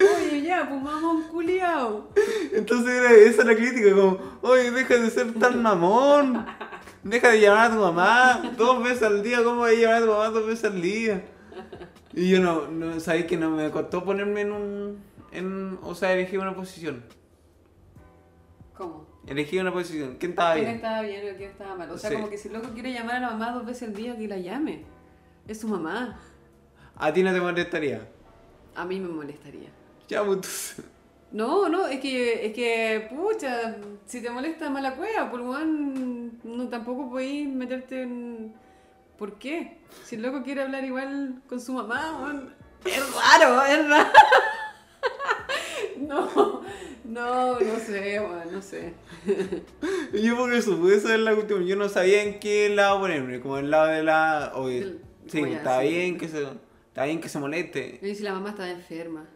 Oye, 0.00 0.42
ya, 0.42 0.68
pues 0.68 0.82
mamá 0.82 1.12
un 1.12 1.22
culiao. 1.24 2.08
Entonces 2.52 2.88
era 2.92 3.12
esa 3.12 3.44
la 3.44 3.54
crítica, 3.54 3.94
como, 3.94 4.18
oye, 4.42 4.70
deja 4.70 4.96
de 4.96 5.10
ser 5.10 5.32
tan 5.34 5.62
mamón. 5.62 6.44
Deja 7.02 7.28
de 7.30 7.40
llamar 7.40 7.70
a 7.70 7.74
tu 7.74 7.80
mamá 7.80 8.42
dos 8.56 8.82
veces 8.82 9.02
al 9.02 9.22
día. 9.22 9.42
¿Cómo 9.44 9.60
vas 9.62 9.72
a 9.72 9.74
llamar 9.74 9.96
a 9.96 10.00
tu 10.00 10.06
mamá 10.12 10.28
dos 10.28 10.46
veces 10.46 10.64
al 10.64 10.80
día? 10.82 11.24
Y 12.14 12.30
yo 12.30 12.40
no, 12.40 12.68
no 12.68 13.00
sabéis 13.00 13.26
que 13.26 13.36
no 13.36 13.50
me 13.50 13.70
costó 13.70 14.04
ponerme 14.04 14.42
en 14.42 14.52
un. 14.52 14.98
En, 15.32 15.78
o 15.82 15.94
sea, 15.94 16.12
elegí 16.12 16.36
una 16.36 16.54
posición. 16.54 17.02
¿Cómo? 18.76 19.06
Elegí 19.26 19.58
una 19.58 19.72
posición. 19.72 20.16
¿Quién 20.18 20.32
estaba 20.32 20.54
¿Quién 20.54 20.64
bien? 20.64 20.76
estaba 20.76 21.02
bien 21.02 21.34
o 21.34 21.36
quién 21.36 21.50
estaba 21.50 21.74
mal? 21.74 21.90
O 21.90 21.98
sea, 21.98 22.10
Sí. 22.10 22.16
como 22.16 22.28
que 22.28 22.38
si 22.38 22.48
el 22.48 22.54
loco 22.54 22.68
quiere 22.74 22.92
llamar 22.92 23.16
a 23.16 23.20
la 23.20 23.30
mamá 23.30 23.52
dos 23.52 23.64
veces 23.66 23.88
al 23.88 23.94
día, 23.94 24.16
que 24.16 24.26
la 24.28 24.38
llame. 24.38 24.84
Es 25.46 25.60
su 25.60 25.68
mamá. 25.68 26.18
A 26.96 27.12
ti 27.12 27.22
no 27.22 27.32
te 27.32 27.40
molestaría. 27.40 28.08
A 28.74 28.84
mí 28.84 29.00
me 29.00 29.08
molestaría. 29.08 29.68
Ya, 30.12 30.22
pues. 30.22 30.74
No, 31.30 31.70
no, 31.70 31.86
es 31.86 31.98
que, 32.00 32.44
es 32.44 32.52
que, 32.52 33.08
pucha, 33.08 33.76
si 34.04 34.20
te 34.20 34.28
molesta 34.28 34.68
mala 34.68 34.94
cueva, 34.94 35.30
por 35.30 35.40
weón, 35.40 36.38
no 36.44 36.68
tampoco 36.68 37.08
podéis 37.08 37.48
meterte 37.48 38.02
en... 38.02 38.52
¿Por 39.16 39.38
qué? 39.38 39.78
Si 40.04 40.16
el 40.16 40.22
loco 40.22 40.42
quiere 40.42 40.60
hablar 40.60 40.84
igual 40.84 41.40
con 41.48 41.62
su 41.62 41.72
mamá, 41.72 42.18
weón, 42.20 42.54
es 42.84 43.14
raro, 43.14 43.64
es 43.64 43.88
raro. 43.88 44.10
No, 45.96 46.62
no, 47.04 47.60
no 47.60 47.78
sé, 47.78 48.20
weón, 48.20 48.52
no 48.52 48.60
sé. 48.60 48.92
Yo 50.12 50.36
por 50.36 50.52
eso, 50.52 50.76
pues 50.78 50.98
esa 50.98 51.14
es 51.14 51.20
la 51.20 51.34
cuestión. 51.34 51.64
Yo 51.64 51.76
no 51.76 51.88
sabía 51.88 52.22
en 52.22 52.38
qué 52.38 52.68
lado 52.68 53.00
ponerme, 53.00 53.40
como 53.40 53.56
el 53.56 53.70
lado 53.70 53.86
de 53.86 54.02
la. 54.02 54.52
Oye, 54.56 54.96
sí, 55.26 55.40
oye, 55.40 55.54
está 55.54 55.80
sí. 55.80 55.88
bien 55.88 56.18
que 56.18 56.28
se. 56.28 56.42
Está 56.88 57.04
bien 57.04 57.20
que 57.20 57.28
se 57.28 57.38
moleste. 57.38 58.00
Y 58.02 58.14
si 58.14 58.22
la 58.22 58.34
mamá 58.34 58.50
estaba 58.50 58.68
enferma. 58.68 59.26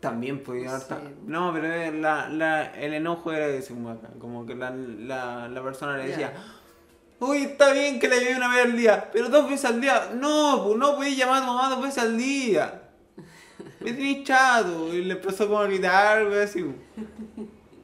También 0.00 0.42
podía 0.44 0.76
haber 0.76 1.02
No, 1.26 1.52
pero 1.52 1.72
eh, 1.72 1.92
la, 1.92 2.28
la, 2.28 2.66
el 2.74 2.94
enojo 2.94 3.32
era 3.32 3.48
ese, 3.48 3.74
como 3.74 3.90
acá. 3.90 4.08
Como 4.20 4.46
que 4.46 4.54
la, 4.54 4.70
la, 4.70 5.48
la 5.48 5.62
persona 5.62 5.96
le 5.96 6.08
decía, 6.08 6.32
uy, 7.18 7.38
está 7.38 7.72
bien 7.72 7.98
que 7.98 8.06
la 8.08 8.16
llame 8.16 8.36
una 8.36 8.54
vez 8.54 8.64
al 8.64 8.76
día, 8.76 9.10
pero 9.12 9.28
dos 9.28 9.48
veces 9.50 9.64
al 9.64 9.80
día. 9.80 10.10
No, 10.14 10.62
pues 10.64 10.78
no 10.78 10.94
podéis 10.94 11.16
llamar 11.16 11.42
a 11.42 11.46
tu 11.46 11.52
mamá 11.52 11.70
dos 11.70 11.82
veces 11.82 11.98
al 11.98 12.16
día. 12.16 12.82
Me 13.80 13.92
tenéis 13.92 14.24
chato. 14.24 14.94
Y 14.94 15.04
le 15.04 15.14
empezó 15.14 15.46
como 15.48 15.60
a 15.60 15.66
gritar, 15.66 16.18
algo 16.18 16.34
así. 16.36 16.64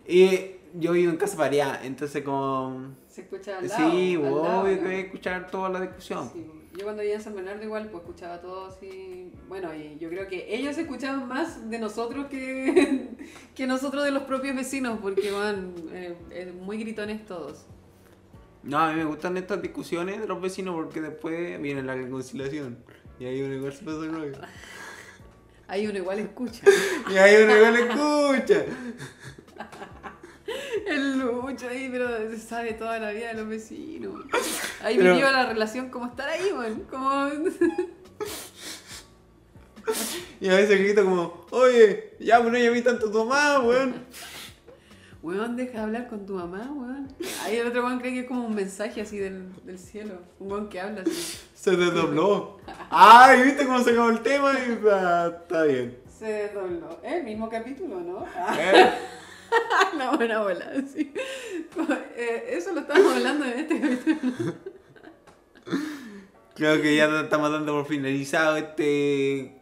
Y 0.07 0.50
yo 0.74 0.92
vivo 0.92 1.11
en 1.11 1.16
casa 1.16 1.37
pareada, 1.37 1.81
entonces 1.85 2.22
como... 2.22 2.94
Se 3.09 3.22
escucha 3.22 3.59
al 3.59 3.68
lado. 3.68 3.90
Sí, 3.90 4.14
al 4.14 4.20
obvio 4.22 4.42
lado, 4.42 4.64
que 4.64 4.77
¿no? 4.77 4.83
voy 4.83 4.94
a 4.94 4.98
escuchar 4.98 5.46
toda 5.48 5.68
la 5.68 5.81
discusión. 5.81 6.31
Sí, 6.33 6.46
Yo 6.76 6.82
cuando 6.82 7.02
vivía 7.02 7.16
en 7.16 7.22
San 7.22 7.37
Bernardo 7.37 7.62
igual 7.62 7.88
pues 7.88 8.02
escuchaba 8.02 8.40
todo 8.40 8.66
así, 8.66 9.30
bueno, 9.48 9.72
y 9.74 9.96
yo 10.00 10.08
creo 10.08 10.26
que 10.26 10.52
ellos 10.52 10.76
escuchaban 10.76 11.28
más 11.28 11.70
de 11.70 11.78
nosotros 11.78 12.26
que, 12.26 13.10
que 13.54 13.66
nosotros 13.66 14.02
de 14.02 14.10
los 14.10 14.24
propios 14.24 14.56
vecinos, 14.56 14.98
porque 15.00 15.30
van 15.30 15.72
eh, 15.92 16.16
eh, 16.30 16.52
muy 16.52 16.78
gritones 16.78 17.24
todos. 17.26 17.66
No, 18.64 18.78
a 18.78 18.92
mí 18.92 18.96
me 18.96 19.04
gustan 19.04 19.37
estas 19.37 19.62
discusiones 19.62 20.20
de 20.20 20.26
los 20.26 20.40
vecinos 20.40 20.74
porque 20.74 21.00
después 21.00 21.60
viene 21.60 21.82
la 21.82 21.94
reconciliación. 21.94 22.78
Y 23.20 23.26
ahí 23.26 23.42
uno 23.42 23.54
igual 23.54 23.72
se 23.72 23.84
pasa 23.84 23.98
el 23.98 24.12
rollo. 24.12 24.38
Ahí 25.68 25.87
uno 25.87 25.98
igual 25.98 26.18
escucha. 26.18 26.64
Y 27.10 27.16
ahí 27.16 27.42
uno 27.42 27.56
igual 27.56 27.76
escucha. 27.76 28.64
El 30.87 31.19
lucho 31.19 31.69
ahí, 31.69 31.88
pero 31.90 32.09
se 32.31 32.38
sabe 32.38 32.75
toda 32.75 32.99
la 32.99 33.11
vida 33.11 33.29
de 33.29 33.35
los 33.35 33.49
vecinos. 33.49 34.25
Ahí 34.83 34.97
Pero- 34.97 35.12
vivió 35.14 35.31
la 35.31 35.47
relación 35.47 35.88
como 35.90 36.07
estar 36.07 36.29
ahí, 36.29 36.53
man. 36.53 36.83
Como... 36.90 37.29
Y 40.40 40.49
a 40.49 40.57
veces 40.57 40.79
grito 40.81 41.05
como, 41.05 41.47
oye, 41.51 42.14
ya 42.19 42.40
pues 42.40 42.53
no 42.53 42.59
llamé 42.59 42.81
tanto 42.83 43.09
a 43.09 43.12
tu 43.12 43.25
mamá, 43.25 43.61
weón. 43.61 43.95
Weón, 45.23 45.57
deja 45.57 45.73
de 45.73 45.79
hablar 45.81 46.09
con 46.09 46.27
tu 46.27 46.35
mamá, 46.35 46.71
weón. 46.73 47.09
Ahí 47.45 47.57
el 47.57 47.67
otro 47.67 47.85
weón 47.85 47.99
cree 48.01 48.12
que 48.14 48.21
es 48.21 48.27
como 48.27 48.47
un 48.47 48.55
mensaje 48.55 49.01
así 49.03 49.19
del, 49.19 49.49
del 49.64 49.79
cielo. 49.79 50.21
Un 50.38 50.53
weón 50.53 50.69
que 50.69 50.81
habla 50.81 51.03
así. 51.03 51.38
Se 51.55 51.77
desdobló. 51.77 52.59
Ay, 52.90 53.43
¿viste 53.43 53.67
cómo 53.67 53.83
se 53.83 53.90
acabó 53.90 54.11
el 54.11 54.21
tema? 54.21 54.53
Y, 54.53 54.79
ah, 54.90 55.33
está 55.43 55.64
bien. 55.64 55.99
Se 56.19 56.27
desdobló. 56.27 57.01
Es 57.03 57.12
el 57.14 57.25
mismo 57.25 57.49
capítulo, 57.51 58.01
¿no? 58.01 58.25
Ah, 58.37 58.57
Eh, 58.59 58.93
Una 60.09 60.17
buena 60.17 60.40
bola, 60.43 60.73
sí. 60.95 61.12
Eh, 62.17 62.45
eso 62.51 62.73
lo 62.73 62.81
estamos 62.81 63.12
hablando 63.14 63.45
en 63.47 63.59
este 63.59 63.81
capítulo. 63.81 64.55
Creo 66.55 66.81
que 66.81 66.95
ya 66.97 67.21
estamos 67.23 67.51
dando 67.51 67.73
por 67.73 67.87
finalizado 67.87 68.57
este... 68.57 69.61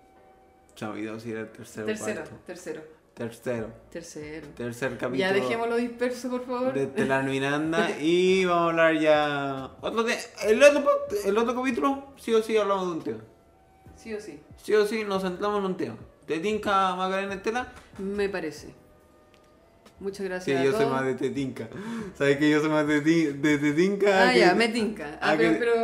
Se 0.75 0.85
me 0.85 0.91
olvidó 0.93 1.21
si 1.21 1.31
era 1.31 1.41
el 1.41 1.53
tercero 1.53 1.87
Tercero, 1.87 2.21
cuarto. 2.23 2.37
tercero, 2.47 2.83
Tercero. 3.15 3.69
tercero. 3.91 4.49
Tercer 4.57 4.91
capítulo. 4.93 5.17
Ya 5.17 5.33
dejémoslo 5.33 5.77
disperso, 5.77 6.29
por 6.31 6.45
favor. 6.47 6.73
de 6.75 6.87
Telar 6.87 7.25
Miranda 7.25 7.91
y 8.01 8.45
vamos 8.45 8.63
a 8.65 8.71
hablar 8.71 8.99
ya 9.01 9.71
otro 9.81 10.05
te- 10.05 10.19
el 10.51 10.63
otro 10.63 10.85
el 11.25 11.39
otro 11.39 11.55
capítulo 11.55 12.09
sí 12.17 12.33
o 12.35 12.43
sí 12.43 12.57
hablamos 12.57 12.87
de 12.87 12.93
un 12.93 13.03
tema 13.03 13.21
Sí 13.97 14.13
o 14.15 14.21
sí. 14.21 14.41
sí 14.57 14.75
o 14.75 14.85
sí 14.87 15.05
nos 15.05 15.23
centramos 15.23 15.61
en 15.61 15.65
un 15.67 15.77
tema 15.77 15.97
¿te 16.27 16.41
tinca 16.41 16.97
Macarena 16.97 17.35
Estela? 17.35 17.73
Me 17.99 18.29
parece. 18.29 18.75
Muchas 20.03 20.27
gracias 20.27 20.61
a 20.61 20.65
yo 20.65 20.73
soy 20.73 20.87
más 20.87 21.05
de 21.05 21.15
Tetinca 21.15 21.69
¿sabes 22.19 22.37
que 22.39 22.51
yo 22.51 22.61
soy 22.61 22.71
más 22.71 22.87
de, 22.87 23.01
de 23.01 23.59
Tetinca? 23.59 24.29
Ah, 24.29 24.33
que- 24.33 24.41
ya, 24.41 24.55
me 24.55 24.69
tinca. 24.69 25.19
Ah, 25.21 25.31
Ah, 25.31 25.35
pero, 25.37 25.53
que- 25.53 25.59
pero, 25.59 25.75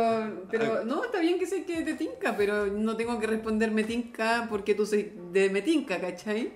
pero- 0.51 0.73
ah. 0.81 0.83
no, 0.85 1.03
está 1.05 1.19
bien 1.21 1.39
que 1.39 1.45
sé 1.45 1.63
que 1.63 1.81
te 1.83 1.93
tinca, 1.93 2.35
pero 2.35 2.67
no 2.67 2.97
tengo 2.97 3.17
que 3.19 3.27
responder 3.27 3.71
me 3.71 3.83
tinca 3.83 4.47
porque 4.49 4.75
tú 4.75 4.85
soy 4.85 5.13
de 5.31 5.49
me 5.49 5.61
tinca, 5.61 5.99
¿cachai? 5.99 6.51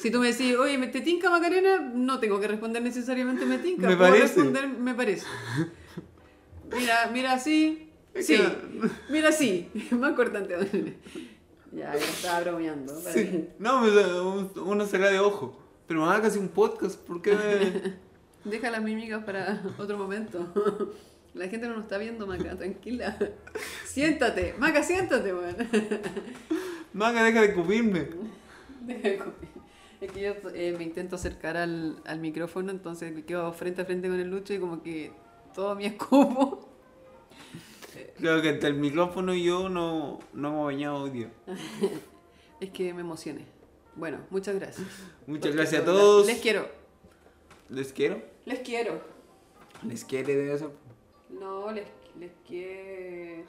Si 0.00 0.10
tú 0.10 0.18
me 0.20 0.28
decís, 0.32 0.56
oye, 0.56 0.76
¿me 0.78 0.88
te 0.88 1.00
tinca 1.00 1.30
Macarena? 1.30 1.78
No 1.94 2.18
tengo 2.18 2.40
que 2.40 2.48
responder 2.48 2.82
necesariamente 2.82 3.46
me 3.46 3.58
tinca. 3.58 3.86
Me 3.88 3.96
Puedo 3.96 4.10
parece. 4.10 4.26
responder 4.34 4.68
me 4.68 4.94
parece. 4.94 5.26
Mira, 6.76 7.10
mira 7.12 7.32
así. 7.34 7.90
Sí, 8.20 8.36
que- 8.36 8.90
mira 9.10 9.28
así. 9.28 9.68
Más 9.92 10.12
cortante. 10.14 10.56
Ya, 11.72 11.92
ya 11.94 11.98
estaba 11.98 12.40
bromeando. 12.40 12.98
Sí. 13.12 13.48
no 13.58 13.82
un- 13.82 14.50
uno 14.64 14.86
se 14.86 14.98
cae 14.98 15.12
de 15.12 15.18
ojo 15.20 15.60
pero 15.86 16.04
me 16.04 16.20
casi 16.20 16.38
un 16.38 16.48
podcast 16.48 16.98
¿por 17.00 17.22
qué 17.22 17.34
me- 17.34 18.06
Deja 18.50 18.70
las 18.70 18.82
mimigas 18.82 19.24
para 19.24 19.62
otro 19.78 19.98
momento. 19.98 20.52
La 21.34 21.48
gente 21.48 21.68
no 21.68 21.74
nos 21.74 21.82
está 21.84 21.98
viendo, 21.98 22.26
Maca, 22.26 22.56
tranquila. 22.56 23.14
Siéntate, 23.84 24.54
Maca, 24.58 24.82
siéntate, 24.82 25.34
weón. 25.34 25.56
Maca 26.94 27.22
deja 27.24 27.42
de 27.42 27.52
cubrirme 27.52 28.08
Deja 28.80 29.08
de 29.08 29.18
comer. 29.18 29.34
Es 30.00 30.12
que 30.12 30.20
yo 30.22 30.32
eh, 30.54 30.74
me 30.78 30.84
intento 30.84 31.16
acercar 31.16 31.56
al, 31.58 32.00
al 32.06 32.20
micrófono, 32.20 32.70
entonces 32.70 33.12
me 33.14 33.24
quedo 33.24 33.52
frente 33.52 33.82
a 33.82 33.84
frente 33.84 34.08
con 34.08 34.18
el 34.18 34.30
Lucho 34.30 34.54
y 34.54 34.58
como 34.58 34.82
que 34.82 35.12
todo 35.54 35.74
mi 35.74 35.84
escupo. 35.86 36.68
creo 38.18 38.40
que 38.40 38.50
entre 38.50 38.68
el 38.70 38.76
micrófono 38.76 39.34
y 39.34 39.44
yo 39.44 39.68
no, 39.68 40.18
no 40.32 40.48
hemos 40.48 40.64
bañado 40.66 41.02
hoy 41.02 41.10
día 41.10 41.30
Es 42.60 42.70
que 42.70 42.94
me 42.94 43.00
emocioné. 43.02 43.44
Bueno, 43.96 44.18
muchas 44.30 44.54
gracias. 44.56 44.86
muchas 45.26 45.42
Porque 45.48 45.50
gracias 45.56 45.82
a 45.82 45.84
todos 45.84 46.26
Les 46.26 46.38
quiero. 46.40 46.68
les 47.70 47.92
quiero 47.92 48.22
Les 48.44 48.58
quiero. 48.60 49.00
les 49.82 50.04
quiere 50.04 50.34
debe 50.36 50.58
ser 50.58 50.68
No, 51.30 51.70
les, 51.72 51.86
les 52.18 52.30
quiero. 52.46 53.44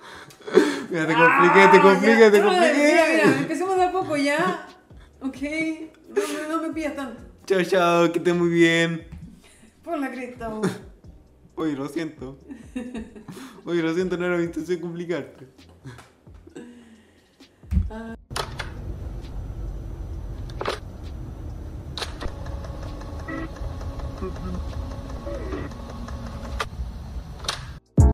Mira, 0.89 1.07
te 1.07 1.13
compliqué, 1.13 1.67
te 1.71 1.81
compliqué, 1.81 2.31
te 2.31 2.41
Ah, 2.41 2.51
Ya, 2.51 2.73
mira, 2.73 3.23
compliqué. 3.23 3.39
empecemos 3.41 3.75
de 3.77 3.83
a 3.83 3.91
poco 3.91 4.15
ya. 4.17 4.67
Ok. 5.21 5.37
No, 6.09 6.15
me- 6.15 6.47
no 6.49 6.61
me 6.61 6.73
pidas 6.73 6.95
tanto. 6.95 7.21
Chao, 7.45 7.63
chao, 7.63 8.11
que 8.11 8.19
estés 8.19 8.35
muy 8.35 8.49
bien. 8.49 9.07
Por 9.83 9.97
la 9.99 10.11
cresta. 10.11 10.51
Oye, 11.55 11.73
lo 11.73 11.87
siento. 11.87 12.37
Oye, 13.65 13.81
lo 13.81 13.93
siento, 13.93 14.17
no 14.17 14.25
era 14.25 14.37
mi 14.37 14.43
intención 14.43 14.79
complicarte. 14.79 15.47
Ah. 17.89 18.15